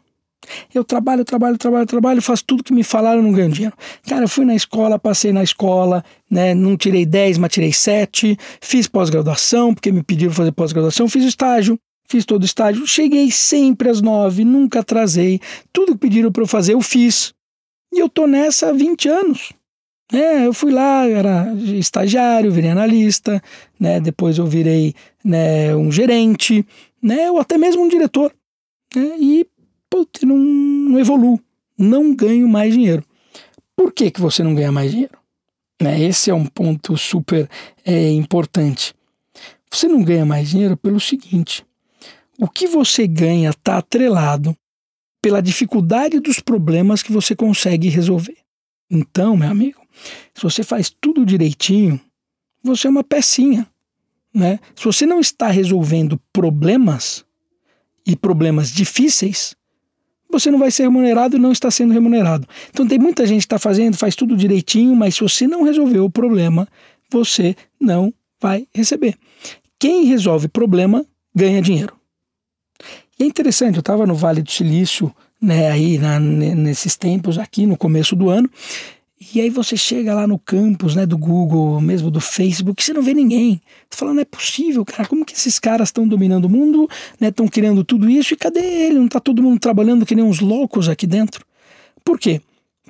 Eu 0.75 0.85
trabalho, 0.85 1.25
trabalho, 1.25 1.57
trabalho, 1.57 1.87
trabalho, 1.87 2.23
faço 2.23 2.45
tudo 2.45 2.65
que 2.65 2.73
me 2.73 2.83
falaram, 2.83 3.23
não 3.23 3.33
ganho 3.33 3.51
dinheiro. 3.51 3.77
Cara, 4.09 4.25
eu 4.25 4.29
fui 4.29 4.45
na 4.45 4.55
escola, 4.55 4.99
passei 4.99 5.33
na 5.33 5.43
escola, 5.43 6.05
né, 6.31 6.55
não 6.55 6.77
tirei 6.77 7.07
10, 7.07 7.39
mas 7.39 7.53
tirei 7.53 7.73
7, 7.73 8.37
fiz 8.61 8.89
pós-graduação, 8.89 9.75
porque 9.75 9.93
me 9.93 10.03
pediram 10.03 10.33
fazer 10.33 10.53
pós-graduação, 10.53 11.09
fiz 11.09 11.25
estágio, 11.25 11.79
fiz 12.09 12.25
todo 12.25 12.45
estágio, 12.45 12.87
cheguei 12.87 13.31
sempre 13.31 13.89
às 13.89 14.01
9, 14.01 14.45
nunca 14.45 14.81
atrasei, 14.81 15.41
tudo 15.73 15.93
que 15.93 15.99
pediram 15.99 16.33
para 16.33 16.43
eu 16.43 16.47
fazer 16.47 16.75
eu 16.75 16.81
fiz. 16.81 17.33
E 17.95 17.99
eu 17.99 18.09
tô 18.09 18.27
nessa 18.27 18.71
há 18.71 18.73
20 18.73 19.09
anos. 19.09 19.53
É, 20.13 20.47
eu 20.47 20.53
fui 20.53 20.71
lá, 20.71 21.09
era 21.09 21.55
estagiário, 21.55 22.53
virei 22.53 22.71
analista, 22.71 23.43
né, 23.81 23.99
depois 23.99 24.37
eu 24.37 24.47
virei 24.47 24.95
né, 25.25 25.75
um 25.75 25.91
gerente, 25.91 26.67
né, 27.03 27.31
ou 27.31 27.39
até 27.39 27.57
mesmo 27.57 27.83
um 27.83 27.89
diretor. 27.89 28.31
Né, 28.95 29.17
e 29.19 29.47
putz, 29.93 30.23
não, 30.23 30.39
não 30.39 30.99
evoluo, 30.99 31.39
não 31.77 32.15
ganho 32.17 32.49
mais 32.49 32.73
dinheiro. 32.73 33.05
Por 33.77 33.93
que, 33.93 34.11
que 34.11 34.23
você 34.23 34.43
não 34.43 34.55
ganha 34.55 34.73
mais 34.73 34.91
dinheiro? 34.91 35.19
Né? 35.83 36.01
Esse 36.01 36.31
é 36.31 36.35
um 36.35 36.47
ponto 36.47 36.97
super 36.97 37.47
é, 37.85 38.11
importante. 38.11 38.95
Você 39.71 39.87
não 39.87 40.03
ganha 40.03 40.25
mais 40.25 40.49
dinheiro 40.49 40.79
pelo 40.79 40.99
seguinte: 40.99 41.63
o 42.39 42.49
que 42.49 42.67
você 42.67 43.07
ganha 43.07 43.51
está 43.51 43.77
atrelado 43.77 44.57
pela 45.21 45.43
dificuldade 45.43 46.21
dos 46.21 46.41
problemas 46.41 47.03
que 47.03 47.13
você 47.13 47.37
consegue 47.37 47.91
resolver. 47.91 48.39
Então, 48.91 49.37
meu 49.37 49.51
amigo, 49.51 49.81
se 50.35 50.43
você 50.43 50.63
faz 50.63 50.91
tudo 50.91 51.27
direitinho, 51.27 52.01
você 52.63 52.87
é 52.87 52.91
uma 52.91 53.05
pecinha. 53.05 53.69
Né? 54.35 54.59
Se 54.75 54.85
você 54.85 55.05
não 55.05 55.21
está 55.21 55.49
resolvendo 55.49 56.19
problemas 56.33 57.25
e 58.07 58.17
problemas 58.17 58.71
difíceis, 58.71 59.55
você 60.33 60.51
não 60.51 60.59
vai 60.59 60.71
ser 60.71 60.85
remunerado 60.85 61.37
e 61.37 61.39
não 61.39 61.53
está 61.53 61.71
sendo 61.71 61.93
remunerado. 61.93 62.49
Então 62.71 62.87
tem 62.87 62.99
muita 62.99 63.27
gente 63.27 63.41
que 63.41 63.47
está 63.47 63.59
fazendo, 63.59 63.97
faz 63.97 64.17
tudo 64.17 64.37
direitinho, 64.37 64.97
mas 64.97 65.15
se 65.15 65.21
você 65.21 65.47
não 65.47 65.63
resolver 65.63 66.01
o 66.01 66.11
problema, 66.11 66.67
você 67.11 67.55
não 67.79 68.13
vai 68.41 68.67
receber. 68.75 69.15
Quem 69.79 70.05
resolve 70.05 70.49
problema 70.49 71.05
ganha 71.35 71.61
dinheiro. 71.61 71.95
E 73.19 73.25
é 73.25 73.27
interessante, 73.27 73.77
eu 73.77 73.81
estava 73.81 74.07
no 74.07 74.15
Vale 74.15 74.43
do 74.43 74.51
Silício, 74.51 75.15
né, 75.41 75.71
aí 75.71 75.99
na, 75.99 76.19
nesses 76.19 76.97
tempos 76.97 77.39
aqui 77.39 77.67
no 77.67 77.77
começo 77.77 78.17
do 78.17 78.31
ano, 78.31 78.49
e 79.35 79.41
aí 79.41 79.51
você 79.51 79.77
chega 79.77 80.15
lá 80.15 80.27
no 80.27 80.39
campus, 80.39 80.95
né, 80.95 81.07
do 81.07 81.17
Google, 81.17 81.81
mesmo 81.81 82.11
do 82.11 82.21
Facebook, 82.21 82.83
você 82.83 82.93
não 82.93 83.03
vê 83.03 83.15
ninguém. 83.15 83.61
Você 83.89 83.99
fala, 83.99 84.15
não 84.15 84.21
é 84.21 84.25
possível, 84.25 84.85
cara, 84.85 85.09
como 85.09 85.25
que 85.25 85.35
esses 85.35 85.59
caras 85.59 85.89
estão 85.89 86.07
dominando 86.07 86.45
o 86.45 86.51
mundo, 86.51 86.89
né, 87.19 87.29
estão 87.29 87.49
criando 87.49 87.83
tudo 87.83 88.11
isso, 88.11 88.35
e 88.35 88.37
cadê 88.37 88.61
ele? 88.61 88.97
Não 88.97 89.07
está 89.07 89.21
todo 89.21 89.43
mundo 89.43 89.59
trabalhando 89.59 90.05
que 90.05 90.15
nem 90.15 90.25
uns 90.25 90.41
loucos 90.41 90.89
aqui 90.89 91.07
dentro? 91.07 91.45
Por 92.05 92.19
quê? 92.19 92.41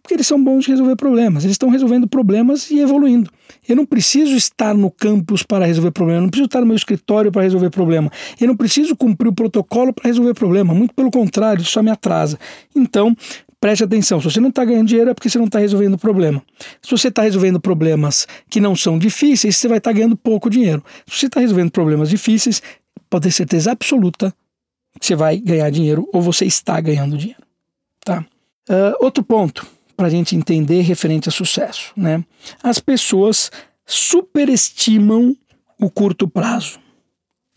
Porque 0.02 0.14
eles 0.14 0.26
são 0.26 0.42
bons 0.42 0.64
de 0.64 0.70
resolver 0.72 0.96
problemas, 0.96 1.44
eles 1.44 1.54
estão 1.54 1.68
resolvendo 1.68 2.08
problemas 2.08 2.68
e 2.72 2.80
evoluindo. 2.80 3.30
Eu 3.68 3.76
não 3.76 3.86
preciso 3.86 4.34
estar 4.34 4.74
no 4.74 4.90
campus 4.90 5.44
para 5.44 5.64
resolver 5.64 5.92
problema, 5.92 6.18
eu 6.18 6.22
não 6.22 6.28
preciso 6.28 6.46
estar 6.46 6.60
no 6.60 6.66
meu 6.66 6.74
escritório 6.74 7.30
para 7.30 7.42
resolver 7.42 7.70
problema, 7.70 8.10
eu 8.40 8.48
não 8.48 8.56
preciso 8.56 8.96
cumprir 8.96 9.28
o 9.28 9.32
protocolo 9.32 9.92
para 9.92 10.08
resolver 10.08 10.34
problema, 10.34 10.74
muito 10.74 10.92
pelo 10.92 11.10
contrário, 11.10 11.62
isso 11.62 11.70
só 11.70 11.82
me 11.82 11.90
atrasa. 11.90 12.36
Então, 12.74 13.16
preste 13.62 13.84
atenção: 13.84 14.20
se 14.20 14.28
você 14.28 14.40
não 14.40 14.48
está 14.48 14.64
ganhando 14.64 14.88
dinheiro 14.88 15.10
é 15.10 15.14
porque 15.14 15.30
você 15.30 15.38
não 15.38 15.46
está 15.46 15.60
resolvendo 15.60 15.96
problema. 15.96 16.42
Se 16.82 16.90
você 16.90 17.08
está 17.08 17.22
resolvendo 17.22 17.60
problemas 17.60 18.26
que 18.50 18.60
não 18.60 18.74
são 18.74 18.98
difíceis, 18.98 19.56
você 19.56 19.68
vai 19.68 19.78
estar 19.78 19.90
tá 19.90 19.94
ganhando 19.94 20.16
pouco 20.16 20.50
dinheiro. 20.50 20.84
Se 21.06 21.20
você 21.20 21.26
está 21.26 21.38
resolvendo 21.40 21.70
problemas 21.70 22.10
difíceis, 22.10 22.60
pode 23.08 23.28
ter 23.28 23.30
certeza 23.30 23.70
absoluta 23.70 24.34
que 24.98 25.06
você 25.06 25.14
vai 25.14 25.38
ganhar 25.38 25.70
dinheiro 25.70 26.08
ou 26.12 26.20
você 26.20 26.44
está 26.44 26.78
ganhando 26.80 27.16
dinheiro. 27.16 27.42
Tá? 28.04 28.26
Uh, 28.68 29.04
outro 29.04 29.22
ponto 29.22 29.64
para 29.96 30.08
a 30.08 30.10
gente 30.10 30.34
entender 30.34 30.80
referente 30.80 31.28
a 31.28 31.32
sucesso. 31.32 31.92
Né? 31.96 32.24
As 32.62 32.80
pessoas 32.80 33.50
superestimam 33.86 35.36
o 35.78 35.88
curto 35.88 36.26
prazo 36.26 36.80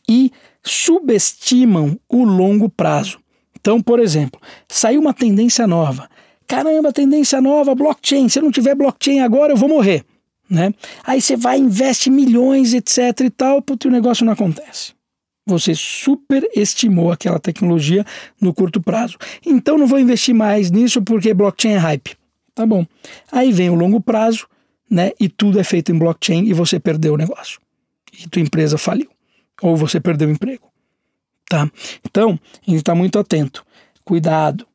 e 0.07 0.31
subestimam 0.63 1.99
o 2.07 2.23
longo 2.23 2.69
prazo. 2.69 3.19
Então, 3.65 3.81
por 3.81 3.99
exemplo, 3.99 4.39
saiu 4.69 5.01
uma 5.01 5.11
tendência 5.11 5.65
nova. 5.65 6.07
Caramba, 6.45 6.93
tendência 6.93 7.41
nova, 7.41 7.73
blockchain. 7.73 8.29
Se 8.29 8.37
eu 8.37 8.43
não 8.43 8.51
tiver 8.51 8.75
blockchain 8.75 9.21
agora, 9.21 9.53
eu 9.53 9.57
vou 9.57 9.67
morrer. 9.67 10.05
Né? 10.47 10.71
Aí 11.03 11.19
você 11.19 11.35
vai, 11.35 11.57
investe 11.57 12.11
milhões, 12.11 12.75
etc 12.75 13.21
e 13.21 13.29
tal, 13.31 13.63
porque 13.63 13.87
o 13.87 13.91
negócio 13.91 14.23
não 14.23 14.33
acontece. 14.33 14.93
Você 15.47 15.73
superestimou 15.73 17.11
aquela 17.11 17.39
tecnologia 17.39 18.05
no 18.39 18.53
curto 18.53 18.79
prazo. 18.79 19.17
Então 19.43 19.79
não 19.79 19.87
vou 19.87 19.97
investir 19.97 20.35
mais 20.35 20.69
nisso 20.69 21.01
porque 21.01 21.33
blockchain 21.33 21.73
é 21.73 21.77
hype. 21.77 22.15
Tá 22.53 22.67
bom. 22.67 22.85
Aí 23.31 23.51
vem 23.51 23.71
o 23.71 23.75
longo 23.75 23.99
prazo, 23.99 24.45
né? 24.87 25.09
E 25.19 25.27
tudo 25.27 25.59
é 25.59 25.63
feito 25.63 25.91
em 25.91 25.97
blockchain 25.97 26.45
e 26.45 26.53
você 26.53 26.79
perdeu 26.79 27.15
o 27.15 27.17
negócio. 27.17 27.59
E 28.13 28.29
tua 28.29 28.43
empresa 28.43 28.77
faliu. 28.77 29.09
Ou 29.59 29.75
você 29.75 29.99
perdeu 29.99 30.27
o 30.27 30.31
emprego. 30.31 30.74
Tá? 31.49 31.69
Então, 32.03 32.39
a 32.67 32.71
gente 32.71 32.79
está 32.79 32.95
muito 32.95 33.19
atento. 33.19 33.65
Cuidado. 34.03 34.67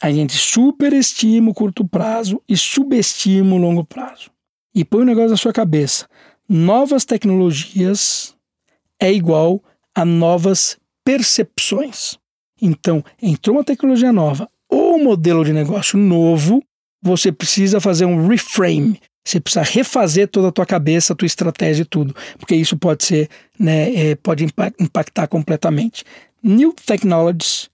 A 0.00 0.10
gente 0.10 0.34
superestima 0.34 1.50
o 1.50 1.54
curto 1.54 1.86
prazo 1.86 2.42
e 2.48 2.56
subestima 2.56 3.54
o 3.54 3.58
longo 3.58 3.84
prazo. 3.84 4.30
E 4.74 4.84
põe 4.84 5.00
o 5.00 5.02
um 5.02 5.06
negócio 5.06 5.30
na 5.30 5.36
sua 5.36 5.52
cabeça. 5.52 6.08
Novas 6.48 7.04
tecnologias 7.04 8.34
é 9.00 9.12
igual 9.12 9.62
a 9.94 10.04
novas 10.04 10.76
percepções. 11.04 12.18
Então, 12.60 13.04
entrou 13.22 13.56
uma 13.56 13.64
tecnologia 13.64 14.12
nova 14.12 14.48
ou 14.68 14.96
um 14.96 15.04
modelo 15.04 15.44
de 15.44 15.52
negócio 15.52 15.98
novo, 15.98 16.62
você 17.00 17.30
precisa 17.30 17.80
fazer 17.80 18.06
um 18.06 18.26
reframe. 18.26 19.00
Você 19.24 19.40
precisa 19.40 19.64
refazer 19.64 20.28
toda 20.28 20.48
a 20.48 20.52
tua 20.52 20.66
cabeça, 20.66 21.12
a 21.12 21.16
tua 21.16 21.26
estratégia 21.26 21.82
e 21.82 21.86
tudo, 21.86 22.14
porque 22.38 22.54
isso 22.54 22.76
pode 22.76 23.04
ser, 23.04 23.28
né, 23.58 23.94
é, 23.94 24.14
pode 24.16 24.44
impactar 24.78 25.26
completamente. 25.26 26.04
New 26.42 26.74
technologies 26.74 27.70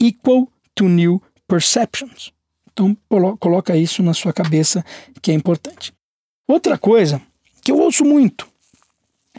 equal 0.00 0.48
to 0.74 0.88
new 0.88 1.20
perceptions. 1.48 2.32
Então 2.72 2.96
coloca 3.38 3.76
isso 3.76 4.02
na 4.02 4.14
sua 4.14 4.32
cabeça 4.32 4.84
que 5.20 5.32
é 5.32 5.34
importante. 5.34 5.92
Outra 6.46 6.78
coisa 6.78 7.20
que 7.62 7.72
eu 7.72 7.78
ouço 7.78 8.04
muito 8.04 8.52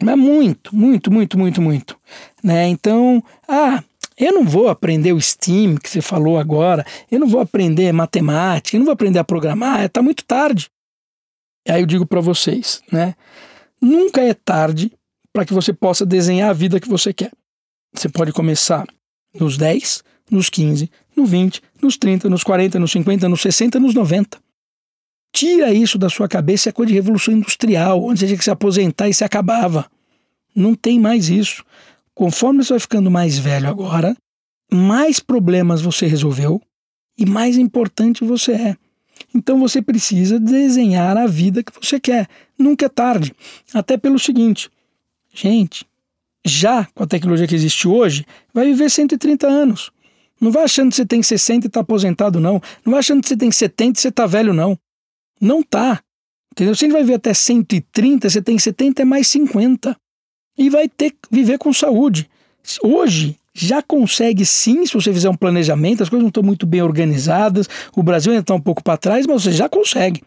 mas 0.01 0.17
muito, 0.17 0.75
muito, 0.75 1.12
muito, 1.12 1.38
muito, 1.38 1.62
muito. 1.62 1.98
Né? 2.43 2.67
Então, 2.67 3.24
ah, 3.48 3.84
eu 4.17 4.34
não 4.34 4.43
vou 4.43 4.70
aprender 4.70 5.13
o 5.13 5.22
STEAM 5.22 5.75
que 5.75 5.89
você 5.89 6.01
falou 6.01 6.38
agora, 6.38 6.86
eu 7.12 7.20
não 7.20 7.27
vou 7.27 7.41
aprender 7.41 7.91
matemática, 7.91 8.75
eu 8.75 8.79
não 8.79 8.86
vou 8.86 8.93
aprender 8.93 9.20
a 9.20 9.24
programar, 9.24 9.86
está 9.86 10.01
muito 10.01 10.24
tarde. 10.25 10.70
E 11.67 11.72
aí 11.72 11.82
eu 11.82 11.86
digo 11.86 12.05
para 12.05 12.22
vocês, 12.22 12.82
né? 12.91 13.15
Nunca 13.82 14.22
é 14.22 14.34
tarde 14.34 14.91
para 15.32 15.46
que 15.46 15.53
você 15.53 15.74
possa 15.74 16.05
desenhar 16.05 16.50
a 16.50 16.53
vida 16.53 16.79
que 16.79 16.88
você 16.88 17.13
quer. 17.13 17.32
Você 17.93 18.10
pode 18.10 18.32
começar 18.32 18.86
nos 19.39 19.58
10, 19.58 20.03
nos 20.29 20.50
15, 20.50 20.89
nos 21.15 21.29
20, 21.29 21.62
nos 21.82 21.98
30, 21.98 22.29
nos 22.29 22.43
40, 22.43 22.79
nos 22.79 22.91
50, 22.91 23.29
nos 23.29 23.41
60, 23.41 23.79
nos 23.79 23.93
90. 23.93 24.39
Tira 25.34 25.74
isso 25.74 25.98
da 25.98 26.10
sua 26.10 26.27
cabeça, 26.27 26.70
é 26.70 26.72
coisa 26.72 26.89
de 26.89 26.93
revolução 26.93 27.34
industrial, 27.34 28.03
onde 28.03 28.20
você 28.20 28.27
tinha 28.27 28.38
que 28.38 28.43
se 28.43 28.51
aposentar 28.51 29.10
e 29.10 29.13
se 29.13 29.24
acabava. 29.24 29.89
Não 30.55 30.75
tem 30.75 31.00
mais 31.00 31.29
isso. 31.29 31.63
Conforme 32.13 32.63
você 32.63 32.74
vai 32.74 32.79
ficando 32.79 33.10
mais 33.10 33.39
velho 33.39 33.67
agora, 33.67 34.15
mais 34.72 35.20
problemas 35.20 35.82
você 35.82 36.05
resolveu 36.05 36.62
e 37.17 37.25
mais 37.25 37.58
importante 37.58 38.24
você 38.24 38.51
é. 38.53 38.77
Então 39.34 39.60
você 39.60 39.82
precisa 39.82 40.40
desenhar 40.40 41.18
a 41.18 41.25
vida 41.25 41.63
que 41.63 41.72
você 41.74 42.00
quer. 42.00 42.28
Nunca 42.58 42.86
é 42.86 42.90
tarde. 42.90 43.34
Até 43.74 43.98
pelo 43.98 44.20
seguinte, 44.20 44.70
gente, 45.34 45.86
já 46.46 46.86
com 46.94 47.04
a 47.04 47.08
tecnologia 47.08 47.48
que 47.48 47.56
existe 47.56 47.88
hoje, 47.88 48.25
vai 48.54 48.66
viver 48.66 48.90
130 48.90 49.48
anos. 49.48 49.92
Não 50.40 50.52
vai 50.52 50.63
achando 50.66 50.90
que 50.90 50.98
você 50.98 51.06
tem 51.06 51.24
60 51.24 51.66
e 51.66 51.68
está 51.68 51.80
aposentado, 51.80 52.40
não. 52.40 52.62
Não 52.86 52.92
vai 52.92 53.00
achando 53.00 53.22
que 53.22 53.30
você 53.30 53.38
tem 53.38 53.52
70 53.52 53.98
e 53.98 54.02
você 54.02 54.10
está 54.10 54.25
velho, 54.25 54.54
não. 54.54 54.78
Não 55.40 55.63
tá. 55.63 56.02
Entendeu? 56.52 56.75
Gente 56.75 56.92
vai 56.92 57.02
viver 57.02 57.16
até 57.16 57.34
130, 57.34 58.30
você 58.30 58.42
tem 58.42 58.60
70 58.60 59.02
é 59.02 59.06
mais 59.06 59.28
50 59.28 59.98
e 60.58 60.70
vai 60.70 60.88
ter 60.88 61.12
que 61.12 61.18
viver 61.32 61.58
com 61.58 61.74
saúde. 61.74 62.30
Hoje 62.82 63.38
já 63.53 63.81
consegue 63.81 64.45
sim, 64.45 64.86
se 64.86 64.93
você 64.93 65.13
fizer 65.13 65.29
um 65.29 65.36
planejamento, 65.36 66.01
as 66.01 66.10
coisas 66.10 66.24
não 66.24 66.29
estão 66.29 66.43
muito 66.43 66.65
bem 66.65 66.81
organizadas, 66.81 67.69
o 67.95 68.01
Brasil 68.01 68.31
ainda 68.31 68.41
está 68.41 68.55
um 68.55 68.62
pouco 68.62 68.83
para 68.83 68.98
trás, 68.98 69.27
mas 69.27 69.43
você 69.43 69.51
já 69.51 69.69
consegue. 69.69 70.24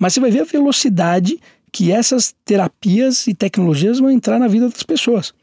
Mas 0.00 0.14
você 0.14 0.20
vai 0.20 0.30
ver 0.30 0.40
a 0.40 0.44
velocidade 0.44 1.38
que 1.70 1.92
essas 1.92 2.34
terapias 2.44 3.26
e 3.26 3.34
tecnologias 3.34 3.98
vão 3.98 4.10
entrar 4.10 4.38
na 4.38 4.48
vida 4.48 4.68
das 4.68 4.82
pessoas. 4.82 5.34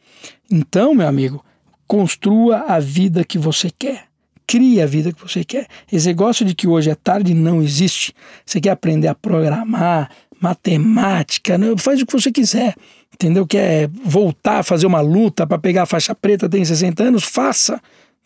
Então, 0.50 0.94
meu 0.94 1.08
amigo, 1.08 1.44
construa 1.88 2.66
a 2.68 2.80
vida 2.80 3.24
que 3.24 3.38
você 3.38 3.70
quer. 3.72 4.06
Crie 4.46 4.82
a 4.82 4.86
vida 4.86 5.14
que 5.14 5.22
você 5.22 5.44
quer. 5.44 5.68
Esse 5.92 6.08
negócio 6.08 6.44
de 6.44 6.56
que 6.56 6.68
hoje 6.68 6.90
é 6.90 6.96
tarde 6.96 7.34
não 7.34 7.62
existe. 7.62 8.14
Você 8.46 8.60
quer 8.60 8.72
aprender 8.72 9.08
a 9.08 9.16
programar, 9.16 10.10
matemática, 10.42 11.58
né? 11.58 11.68
faz 11.78 12.02
o 12.02 12.06
que 12.06 12.14
você 12.14 12.32
quiser 12.32 12.76
entendeu? 13.20 13.46
Quer 13.46 13.90
voltar 13.90 14.60
a 14.60 14.64
fazer 14.64 14.88
uma 14.88 15.02
luta 15.02 15.46
para 15.46 15.58
pegar 15.58 15.84
a 15.84 15.86
faixa 15.86 16.16
preta, 16.16 16.50
tem 16.50 16.64
60 16.64 17.04
anos, 17.04 17.24
faça, 17.24 17.82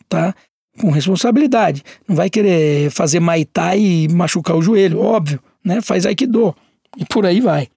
tá? 0.08 0.34
Com 0.78 0.90
responsabilidade. 0.90 1.82
Não 2.06 2.14
vai 2.14 2.30
querer 2.30 2.90
fazer 2.90 3.20
maitai 3.20 3.80
e 3.80 4.08
machucar 4.08 4.56
o 4.56 4.62
joelho, 4.62 5.00
óbvio, 5.00 5.40
né? 5.64 5.80
Faz 5.80 6.06
aikido 6.06 6.54
e 6.96 7.04
por 7.04 7.26
aí 7.26 7.40
vai. 7.40 7.68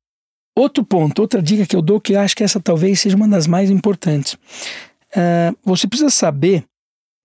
Outro 0.55 0.83
ponto, 0.83 1.21
outra 1.21 1.41
dica 1.41 1.65
que 1.65 1.75
eu 1.75 1.81
dou, 1.81 2.01
que 2.01 2.13
eu 2.13 2.19
acho 2.19 2.35
que 2.35 2.43
essa 2.43 2.59
talvez 2.59 2.99
seja 2.99 3.15
uma 3.15 3.27
das 3.27 3.45
mais 3.45 3.69
importantes. 3.69 4.33
Uh, 5.13 5.55
você 5.63 5.87
precisa 5.87 6.09
saber 6.09 6.63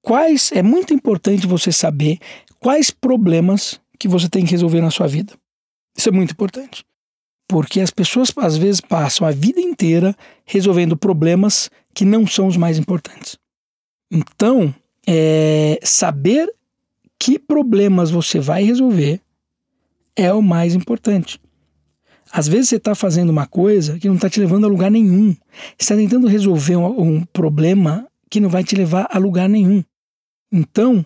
quais, 0.03 0.53
é 0.53 0.63
muito 0.63 0.93
importante 0.93 1.47
você 1.47 1.73
saber 1.73 2.19
quais 2.61 2.91
problemas 2.91 3.81
que 3.99 4.07
você 4.07 4.29
tem 4.29 4.45
que 4.45 4.51
resolver 4.51 4.81
na 4.81 4.91
sua 4.91 5.07
vida. 5.07 5.33
Isso 5.97 6.09
é 6.09 6.13
muito 6.13 6.33
importante. 6.33 6.85
Porque 7.53 7.83
as 7.83 7.91
pessoas 7.91 8.33
às 8.39 8.57
vezes 8.57 8.81
passam 8.81 9.27
a 9.27 9.31
vida 9.31 9.61
inteira 9.61 10.17
resolvendo 10.47 10.97
problemas 10.97 11.71
que 11.93 12.03
não 12.03 12.27
são 12.27 12.47
os 12.47 12.57
mais 12.57 12.79
importantes. 12.79 13.37
Então, 14.11 14.75
é, 15.07 15.79
saber 15.83 16.51
que 17.21 17.39
problemas 17.39 18.11
você 18.11 18.41
vai 18.41 18.65
resolver 18.65 19.21
é 20.17 20.33
o 20.33 20.41
mais 20.41 20.75
importante. 20.75 21.39
Às 22.33 22.49
vezes 22.49 22.71
você 22.71 22.77
está 22.77 22.95
fazendo 22.95 23.29
uma 23.29 23.47
coisa 23.47 23.99
que 23.99 24.09
não 24.09 24.15
está 24.15 24.31
te 24.31 24.41
levando 24.41 24.65
a 24.65 24.69
lugar 24.69 24.91
nenhum. 24.91 25.37
Você 25.77 25.93
está 25.93 25.95
tentando 25.95 26.27
resolver 26.29 26.77
um, 26.77 27.19
um 27.19 27.25
problema 27.35 28.09
que 28.31 28.41
não 28.41 28.49
vai 28.49 28.65
te 28.65 28.75
levar 28.75 29.07
a 29.11 29.19
lugar 29.19 29.47
nenhum. 29.47 29.85
Então, 30.51 31.05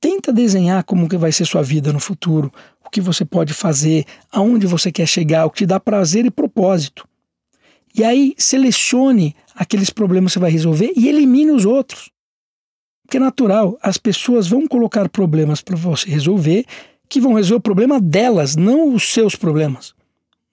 tenta 0.00 0.32
desenhar 0.32 0.84
como 0.84 1.08
que 1.08 1.16
vai 1.16 1.32
ser 1.32 1.44
sua 1.44 1.60
vida 1.60 1.92
no 1.92 1.98
futuro, 1.98 2.52
o 2.88 2.90
que 2.90 3.00
você 3.00 3.24
pode 3.24 3.52
fazer, 3.52 4.04
aonde 4.32 4.66
você 4.66 4.90
quer 4.90 5.06
chegar, 5.06 5.44
o 5.44 5.50
que 5.50 5.58
te 5.58 5.66
dá 5.66 5.78
prazer 5.78 6.24
e 6.24 6.30
propósito. 6.30 7.06
E 7.94 8.02
aí 8.02 8.34
selecione 8.36 9.36
aqueles 9.54 9.90
problemas 9.90 10.32
que 10.32 10.34
você 10.34 10.40
vai 10.40 10.50
resolver 10.50 10.92
e 10.96 11.08
elimine 11.08 11.50
os 11.50 11.64
outros. 11.66 12.10
Porque 13.04 13.18
é 13.18 13.20
natural, 13.20 13.78
as 13.82 13.96
pessoas 13.98 14.48
vão 14.48 14.66
colocar 14.66 15.08
problemas 15.08 15.60
para 15.60 15.76
você 15.76 16.08
resolver 16.08 16.64
que 17.08 17.20
vão 17.20 17.34
resolver 17.34 17.56
o 17.56 17.60
problema 17.60 18.00
delas, 18.00 18.54
não 18.54 18.94
os 18.94 19.12
seus 19.12 19.34
problemas. 19.34 19.94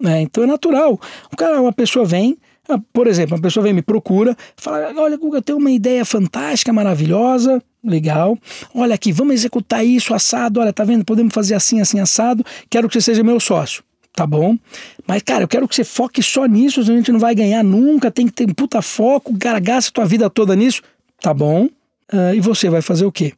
Né? 0.02 0.22
Então 0.22 0.44
é 0.44 0.48
natural. 0.48 1.00
Um 1.32 1.36
cara, 1.36 1.62
uma 1.62 1.74
pessoa 1.74 2.06
vem, 2.06 2.38
ah, 2.68 2.80
por 2.94 3.08
exemplo, 3.08 3.36
uma 3.36 3.42
pessoa 3.42 3.64
vem 3.64 3.74
me 3.74 3.82
procura, 3.82 4.36
fala: 4.56 4.94
Olha, 4.98 5.18
Guga, 5.18 5.38
eu 5.38 5.42
tenho 5.42 5.58
uma 5.58 5.72
ideia 5.72 6.06
fantástica, 6.06 6.72
maravilhosa, 6.72 7.62
legal. 7.86 8.38
Olha 8.74 8.96
aqui, 8.96 9.12
vamos 9.12 9.36
executar 9.36 9.86
isso 9.86 10.14
assado. 10.14 10.60
Olha, 10.60 10.74
tá 10.74 10.84
vendo? 10.84 11.06
Podemos 11.06 11.34
fazer 11.34 11.56
assim, 11.56 11.80
assim, 11.82 12.00
assado. 12.00 12.46
Quero 12.70 12.88
que 12.88 12.94
você 12.94 13.02
seja 13.02 13.24
meu 13.24 13.40
sócio. 13.40 13.84
Tá 14.16 14.26
bom? 14.26 14.58
Mas, 15.06 15.22
cara, 15.24 15.44
eu 15.44 15.48
quero 15.48 15.68
que 15.68 15.76
você 15.76 15.84
foque 15.84 16.24
só 16.24 16.46
nisso, 16.46 16.80
a 16.80 16.84
gente 16.84 17.12
não 17.12 17.20
vai 17.20 17.36
ganhar 17.36 17.62
nunca, 17.64 18.10
tem 18.10 18.26
que 18.26 18.32
ter 18.32 18.50
um 18.50 18.54
puta 18.54 18.82
foco, 18.82 19.38
cara, 19.38 19.60
gasta 19.60 19.92
tua 19.92 20.06
vida 20.06 20.30
toda 20.30 20.56
nisso. 20.56 20.82
Tá 21.20 21.34
bom? 21.34 21.66
Uh, 21.66 22.34
e 22.34 22.40
você 22.40 22.70
vai 22.70 22.82
fazer 22.82 23.06
o 23.06 23.12
quê? 23.12 23.34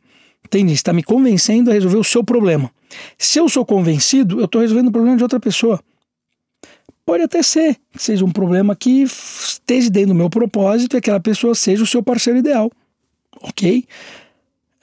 Entendi, 0.46 0.74
está 0.74 0.94
me 0.94 1.01
convencendo 1.01 1.72
a 1.72 1.74
resolver 1.74 1.98
o 1.98 2.04
seu 2.04 2.24
problema. 2.24 2.72
Se 3.18 3.39
eu 3.39 3.50
sou 3.50 3.66
convencido, 3.66 4.39
eu 4.39 4.46
estou 4.46 4.62
resolvendo 4.62 4.89
o 4.89 4.92
problema 4.92 5.18
de 5.18 5.24
outra 5.24 5.39
pessoa. 5.39 5.80
Pode 7.06 7.24
até 7.24 7.42
ser 7.42 7.77
que 7.94 8.04
seja 8.04 8.24
um 8.25 8.32
problema 8.32 8.75
que 8.75 9.04
esteja 9.04 9.89
dentro 9.89 10.10
do 10.10 10.16
meu 10.16 10.30
propósito 10.30 10.96
e 10.96 10.98
aquela 10.98 11.20
pessoa 11.20 11.56
seja 11.56 11.82
o 11.82 11.88
seu 11.88 12.04
parceiro 12.04 12.39
ideal. 12.39 12.72
Ok? 13.42 13.86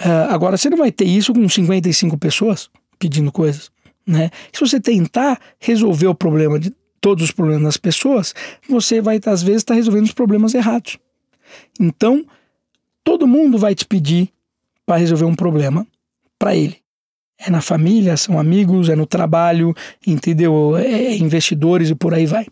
Uh, 0.04 0.28
agora, 0.28 0.56
você 0.58 0.68
não 0.68 0.76
vai 0.76 0.92
ter 0.92 1.06
isso 1.06 1.32
com 1.32 1.48
55 1.48 2.18
pessoas 2.18 2.68
pedindo 2.98 3.32
coisas. 3.32 3.70
Né? 4.06 4.30
Se 4.52 4.60
você 4.60 4.78
tentar 4.78 5.40
resolver 5.58 6.06
o 6.06 6.14
problema 6.14 6.58
de 6.58 6.74
todos 7.00 7.24
os 7.24 7.30
problemas 7.30 7.64
das 7.64 7.76
pessoas, 7.78 8.34
você 8.68 9.00
vai, 9.00 9.18
às 9.24 9.42
vezes, 9.42 9.62
estar 9.62 9.72
tá 9.72 9.76
resolvendo 9.76 10.04
os 10.04 10.12
problemas 10.12 10.54
errados. 10.54 10.98
Então, 11.80 12.24
todo 13.02 13.26
mundo 13.26 13.56
vai 13.56 13.74
te 13.74 13.86
pedir 13.86 14.30
para 14.84 14.96
resolver 14.96 15.24
um 15.24 15.34
problema 15.34 15.86
para 16.38 16.54
ele. 16.54 16.76
É 17.38 17.50
na 17.50 17.60
família, 17.60 18.16
são 18.16 18.38
amigos, 18.38 18.88
é 18.88 18.96
no 18.96 19.06
trabalho, 19.06 19.74
entendeu? 20.06 20.76
É, 20.76 20.86
é 20.86 21.16
investidores 21.16 21.90
e 21.90 21.94
por 21.94 22.12
aí 22.12 22.26
vai. 22.26 22.46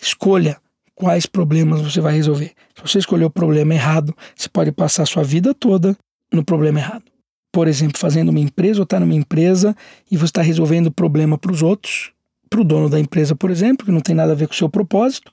Escolha 0.00 0.58
quais 0.94 1.26
problemas 1.26 1.80
você 1.80 2.00
vai 2.00 2.14
resolver. 2.14 2.52
Se 2.74 2.82
você 2.82 2.98
escolher 2.98 3.24
o 3.24 3.30
problema 3.30 3.74
errado, 3.74 4.14
você 4.34 4.48
pode 4.48 4.70
passar 4.70 5.04
a 5.04 5.06
sua 5.06 5.22
vida 5.22 5.54
toda 5.54 5.96
no 6.34 6.44
problema 6.44 6.78
errado. 6.78 7.04
Por 7.52 7.68
exemplo, 7.68 7.98
fazendo 7.98 8.30
uma 8.30 8.40
empresa 8.40 8.80
ou 8.80 8.84
estar 8.84 8.96
tá 8.96 9.00
numa 9.00 9.14
empresa 9.14 9.76
e 10.10 10.16
você 10.16 10.26
está 10.26 10.42
resolvendo 10.42 10.88
o 10.88 10.92
problema 10.92 11.38
para 11.38 11.52
os 11.52 11.62
outros, 11.62 12.12
para 12.50 12.60
o 12.60 12.64
dono 12.64 12.88
da 12.88 12.98
empresa, 12.98 13.34
por 13.34 13.50
exemplo, 13.50 13.86
que 13.86 13.92
não 13.92 14.00
tem 14.00 14.14
nada 14.14 14.32
a 14.32 14.34
ver 14.34 14.46
com 14.46 14.54
o 14.54 14.56
seu 14.56 14.68
propósito, 14.68 15.32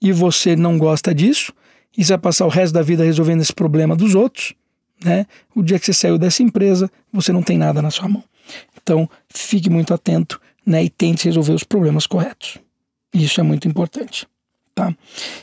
e 0.00 0.12
você 0.12 0.54
não 0.54 0.78
gosta 0.78 1.14
disso, 1.14 1.52
e 1.96 2.04
você 2.04 2.12
vai 2.12 2.18
passar 2.18 2.46
o 2.46 2.48
resto 2.48 2.74
da 2.74 2.82
vida 2.82 3.04
resolvendo 3.04 3.40
esse 3.40 3.52
problema 3.52 3.96
dos 3.96 4.14
outros, 4.14 4.54
né? 5.04 5.26
O 5.54 5.62
dia 5.62 5.78
que 5.78 5.86
você 5.86 5.92
saiu 5.92 6.18
dessa 6.18 6.42
empresa, 6.42 6.90
você 7.12 7.32
não 7.32 7.42
tem 7.42 7.58
nada 7.58 7.82
na 7.82 7.90
sua 7.90 8.08
mão. 8.08 8.22
Então, 8.80 9.08
fique 9.28 9.68
muito 9.68 9.92
atento, 9.92 10.40
né? 10.64 10.84
E 10.84 10.88
tente 10.88 11.26
resolver 11.26 11.52
os 11.52 11.64
problemas 11.64 12.06
corretos. 12.06 12.58
Isso 13.12 13.40
é 13.40 13.42
muito 13.42 13.66
importante, 13.66 14.26
tá? 14.74 14.94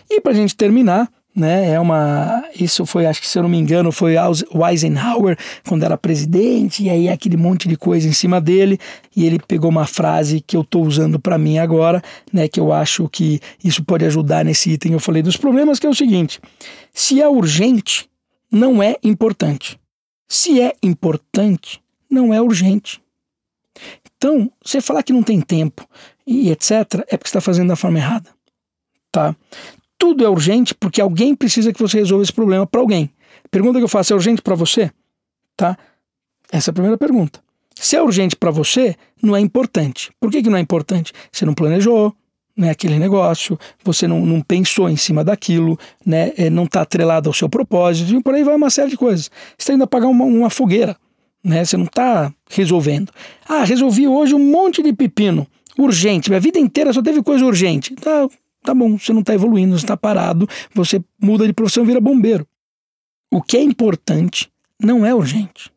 E 0.10 0.22
para 0.22 0.32
a 0.32 0.36
gente 0.36 0.56
terminar, 0.56 1.12
né? 1.36 1.72
É 1.72 1.80
uma, 1.80 2.46
isso 2.58 2.86
foi, 2.86 3.06
acho 3.06 3.20
que 3.20 3.28
se 3.28 3.38
eu 3.38 3.44
não 3.44 3.50
me 3.50 3.58
engano, 3.58 3.92
foi 3.92 4.16
o 4.52 4.66
Eisenhower 4.66 5.38
quando 5.68 5.84
era 5.84 5.98
presidente 5.98 6.84
e 6.84 6.90
aí 6.90 7.10
aquele 7.10 7.36
monte 7.36 7.68
de 7.68 7.76
coisa 7.76 8.08
em 8.08 8.14
cima 8.14 8.40
dele 8.40 8.80
e 9.16 9.26
ele 9.26 9.38
pegou 9.46 9.70
uma 9.70 9.86
frase 9.86 10.40
que 10.40 10.56
eu 10.56 10.62
estou 10.62 10.86
usando 10.86 11.20
para 11.20 11.38
mim 11.38 11.58
agora, 11.58 12.02
né? 12.32 12.48
Que 12.48 12.60
eu 12.60 12.72
acho 12.72 13.10
que 13.10 13.42
isso 13.62 13.84
pode 13.84 14.06
ajudar 14.06 14.46
nesse 14.46 14.72
item. 14.72 14.94
Eu 14.94 15.00
falei 15.00 15.22
dos 15.22 15.36
problemas 15.36 15.78
que 15.78 15.86
é 15.86 15.90
o 15.90 15.96
seguinte: 15.96 16.40
se 16.94 17.22
é 17.22 17.28
urgente, 17.28 18.10
não 18.50 18.82
é 18.82 18.96
importante. 19.04 19.78
Se 20.28 20.62
é 20.62 20.74
importante, 20.82 21.82
não 22.10 22.34
é 22.34 22.42
urgente. 22.42 23.02
Então, 24.18 24.50
você 24.64 24.80
falar 24.80 25.04
que 25.04 25.12
não 25.12 25.22
tem 25.22 25.42
tempo 25.42 25.88
e 26.26 26.50
etc, 26.50 26.72
é 27.10 27.18
porque 27.18 27.28
está 27.28 27.42
fazendo 27.42 27.68
da 27.68 27.76
forma 27.76 28.00
errada. 28.00 28.30
Tá? 29.12 29.36
Tudo 29.98 30.26
é 30.26 30.30
urgente 30.30 30.74
porque 30.74 31.02
alguém 31.02 31.36
precisa 31.36 31.72
que 31.72 31.80
você 31.80 32.00
resolva 32.00 32.24
esse 32.24 32.34
problema 32.34 32.66
para 32.66 32.82
alguém. 32.82 33.10
Pergunta 33.50 33.80
que 33.80 33.84
eu 33.84 33.90
faço 33.90 34.14
é 34.14 34.16
urgente 34.16 34.42
para 34.42 34.56
você? 34.56 34.92
Tá? 35.56 35.78
Essa 36.52 36.70
é 36.70 36.72
a 36.72 36.74
primeira 36.74 36.98
pergunta. 36.98 37.40
Se 37.76 37.96
é 37.96 38.02
urgente 38.02 38.36
para 38.36 38.52
você, 38.52 38.96
não 39.22 39.36
é 39.36 39.40
importante. 39.40 40.12
Por 40.20 40.32
que, 40.32 40.42
que 40.42 40.50
não 40.50 40.58
é 40.58 40.62
importante? 40.62 41.12
Você 41.32 41.46
não 41.46 41.54
planejou, 41.54 42.16
né, 42.56 42.70
aquele 42.70 42.98
negócio, 42.98 43.60
você 43.84 44.08
não, 44.08 44.26
não 44.26 44.42
pensou 44.42 44.90
em 44.90 44.96
cima 44.96 45.24
daquilo, 45.24 45.78
né, 46.06 46.32
é, 46.38 46.50
não 46.50 46.64
está 46.64 46.82
atrelado 46.82 47.30
ao 47.30 47.34
seu 47.34 47.50
propósito, 47.50 48.16
e 48.16 48.24
por 48.24 48.34
aí 48.34 48.44
vai 48.44 48.56
uma 48.56 48.70
série 48.70 48.92
de 48.92 48.98
coisas. 48.98 49.26
Você 49.58 49.64
está 49.64 49.74
indo 49.74 49.84
apagar 49.84 50.10
uma, 50.10 50.24
uma 50.24 50.50
fogueira, 50.50 50.96
né, 51.44 51.66
você 51.66 51.76
não 51.76 51.86
está 51.86 52.34
resolvendo. 52.50 53.12
Ah, 53.48 53.64
resolvi 53.64 54.08
hoje 54.08 54.34
um 54.34 54.40
monte 54.40 54.82
de 54.82 54.94
pepino, 54.94 55.46
urgente, 55.78 56.30
minha 56.30 56.40
vida 56.40 56.58
inteira 56.58 56.94
só 56.94 57.02
teve 57.02 57.22
coisa 57.22 57.46
urgente. 57.46 57.94
Tá, 57.96 58.28
tá 58.66 58.74
bom, 58.74 58.98
você 58.98 59.14
não 59.14 59.22
está 59.22 59.34
evoluindo, 59.34 59.78
você 59.78 59.86
está 59.86 59.96
parado, 59.96 60.48
você 60.74 61.02
muda 61.22 61.46
de 61.46 61.54
profissão 61.54 61.86
vira 61.86 62.02
bombeiro. 62.02 62.48
O 63.32 63.42
que 63.42 63.58
é 63.58 63.62
importante 63.62 64.52
não 64.82 65.06
é 65.06 65.14
urgente, 65.14 65.72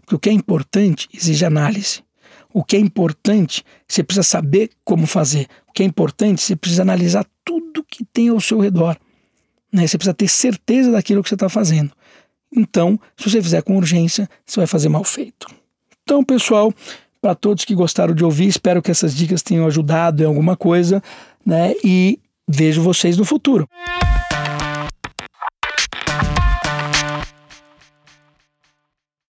porque 0.00 0.14
o 0.14 0.18
que 0.18 0.28
é 0.28 0.32
importante 0.32 1.08
exige 1.12 1.44
análise. 1.44 2.02
O 2.52 2.62
que 2.62 2.76
é 2.76 2.78
importante, 2.78 3.64
você 3.88 4.04
precisa 4.04 4.22
saber 4.22 4.70
como 4.84 5.08
fazer. 5.08 5.48
O 5.68 5.72
que 5.72 5.82
é 5.82 5.86
importante, 5.86 6.40
você 6.40 6.54
precisa 6.54 6.82
analisar 6.82 7.26
tudo 7.44 7.82
que 7.82 8.04
tem 8.04 8.28
ao 8.28 8.40
seu 8.40 8.60
redor. 8.60 8.96
Né? 9.72 9.88
Você 9.88 9.98
precisa 9.98 10.14
ter 10.14 10.28
certeza 10.28 10.92
daquilo 10.92 11.20
que 11.20 11.28
você 11.28 11.34
está 11.34 11.48
fazendo. 11.48 11.90
Então, 12.56 12.98
se 13.16 13.28
você 13.28 13.42
fizer 13.42 13.60
com 13.62 13.76
urgência, 13.76 14.28
você 14.46 14.60
vai 14.60 14.68
fazer 14.68 14.88
mal 14.88 15.02
feito. 15.02 15.48
Então, 16.04 16.22
pessoal, 16.22 16.72
para 17.20 17.34
todos 17.34 17.64
que 17.64 17.74
gostaram 17.74 18.14
de 18.14 18.24
ouvir, 18.24 18.46
espero 18.46 18.80
que 18.80 18.90
essas 18.90 19.14
dicas 19.16 19.42
tenham 19.42 19.66
ajudado 19.66 20.22
em 20.22 20.26
alguma 20.26 20.56
coisa, 20.56 21.02
né? 21.44 21.74
E 21.82 22.20
vejo 22.48 22.82
vocês 22.82 23.16
no 23.16 23.24
futuro. 23.24 23.68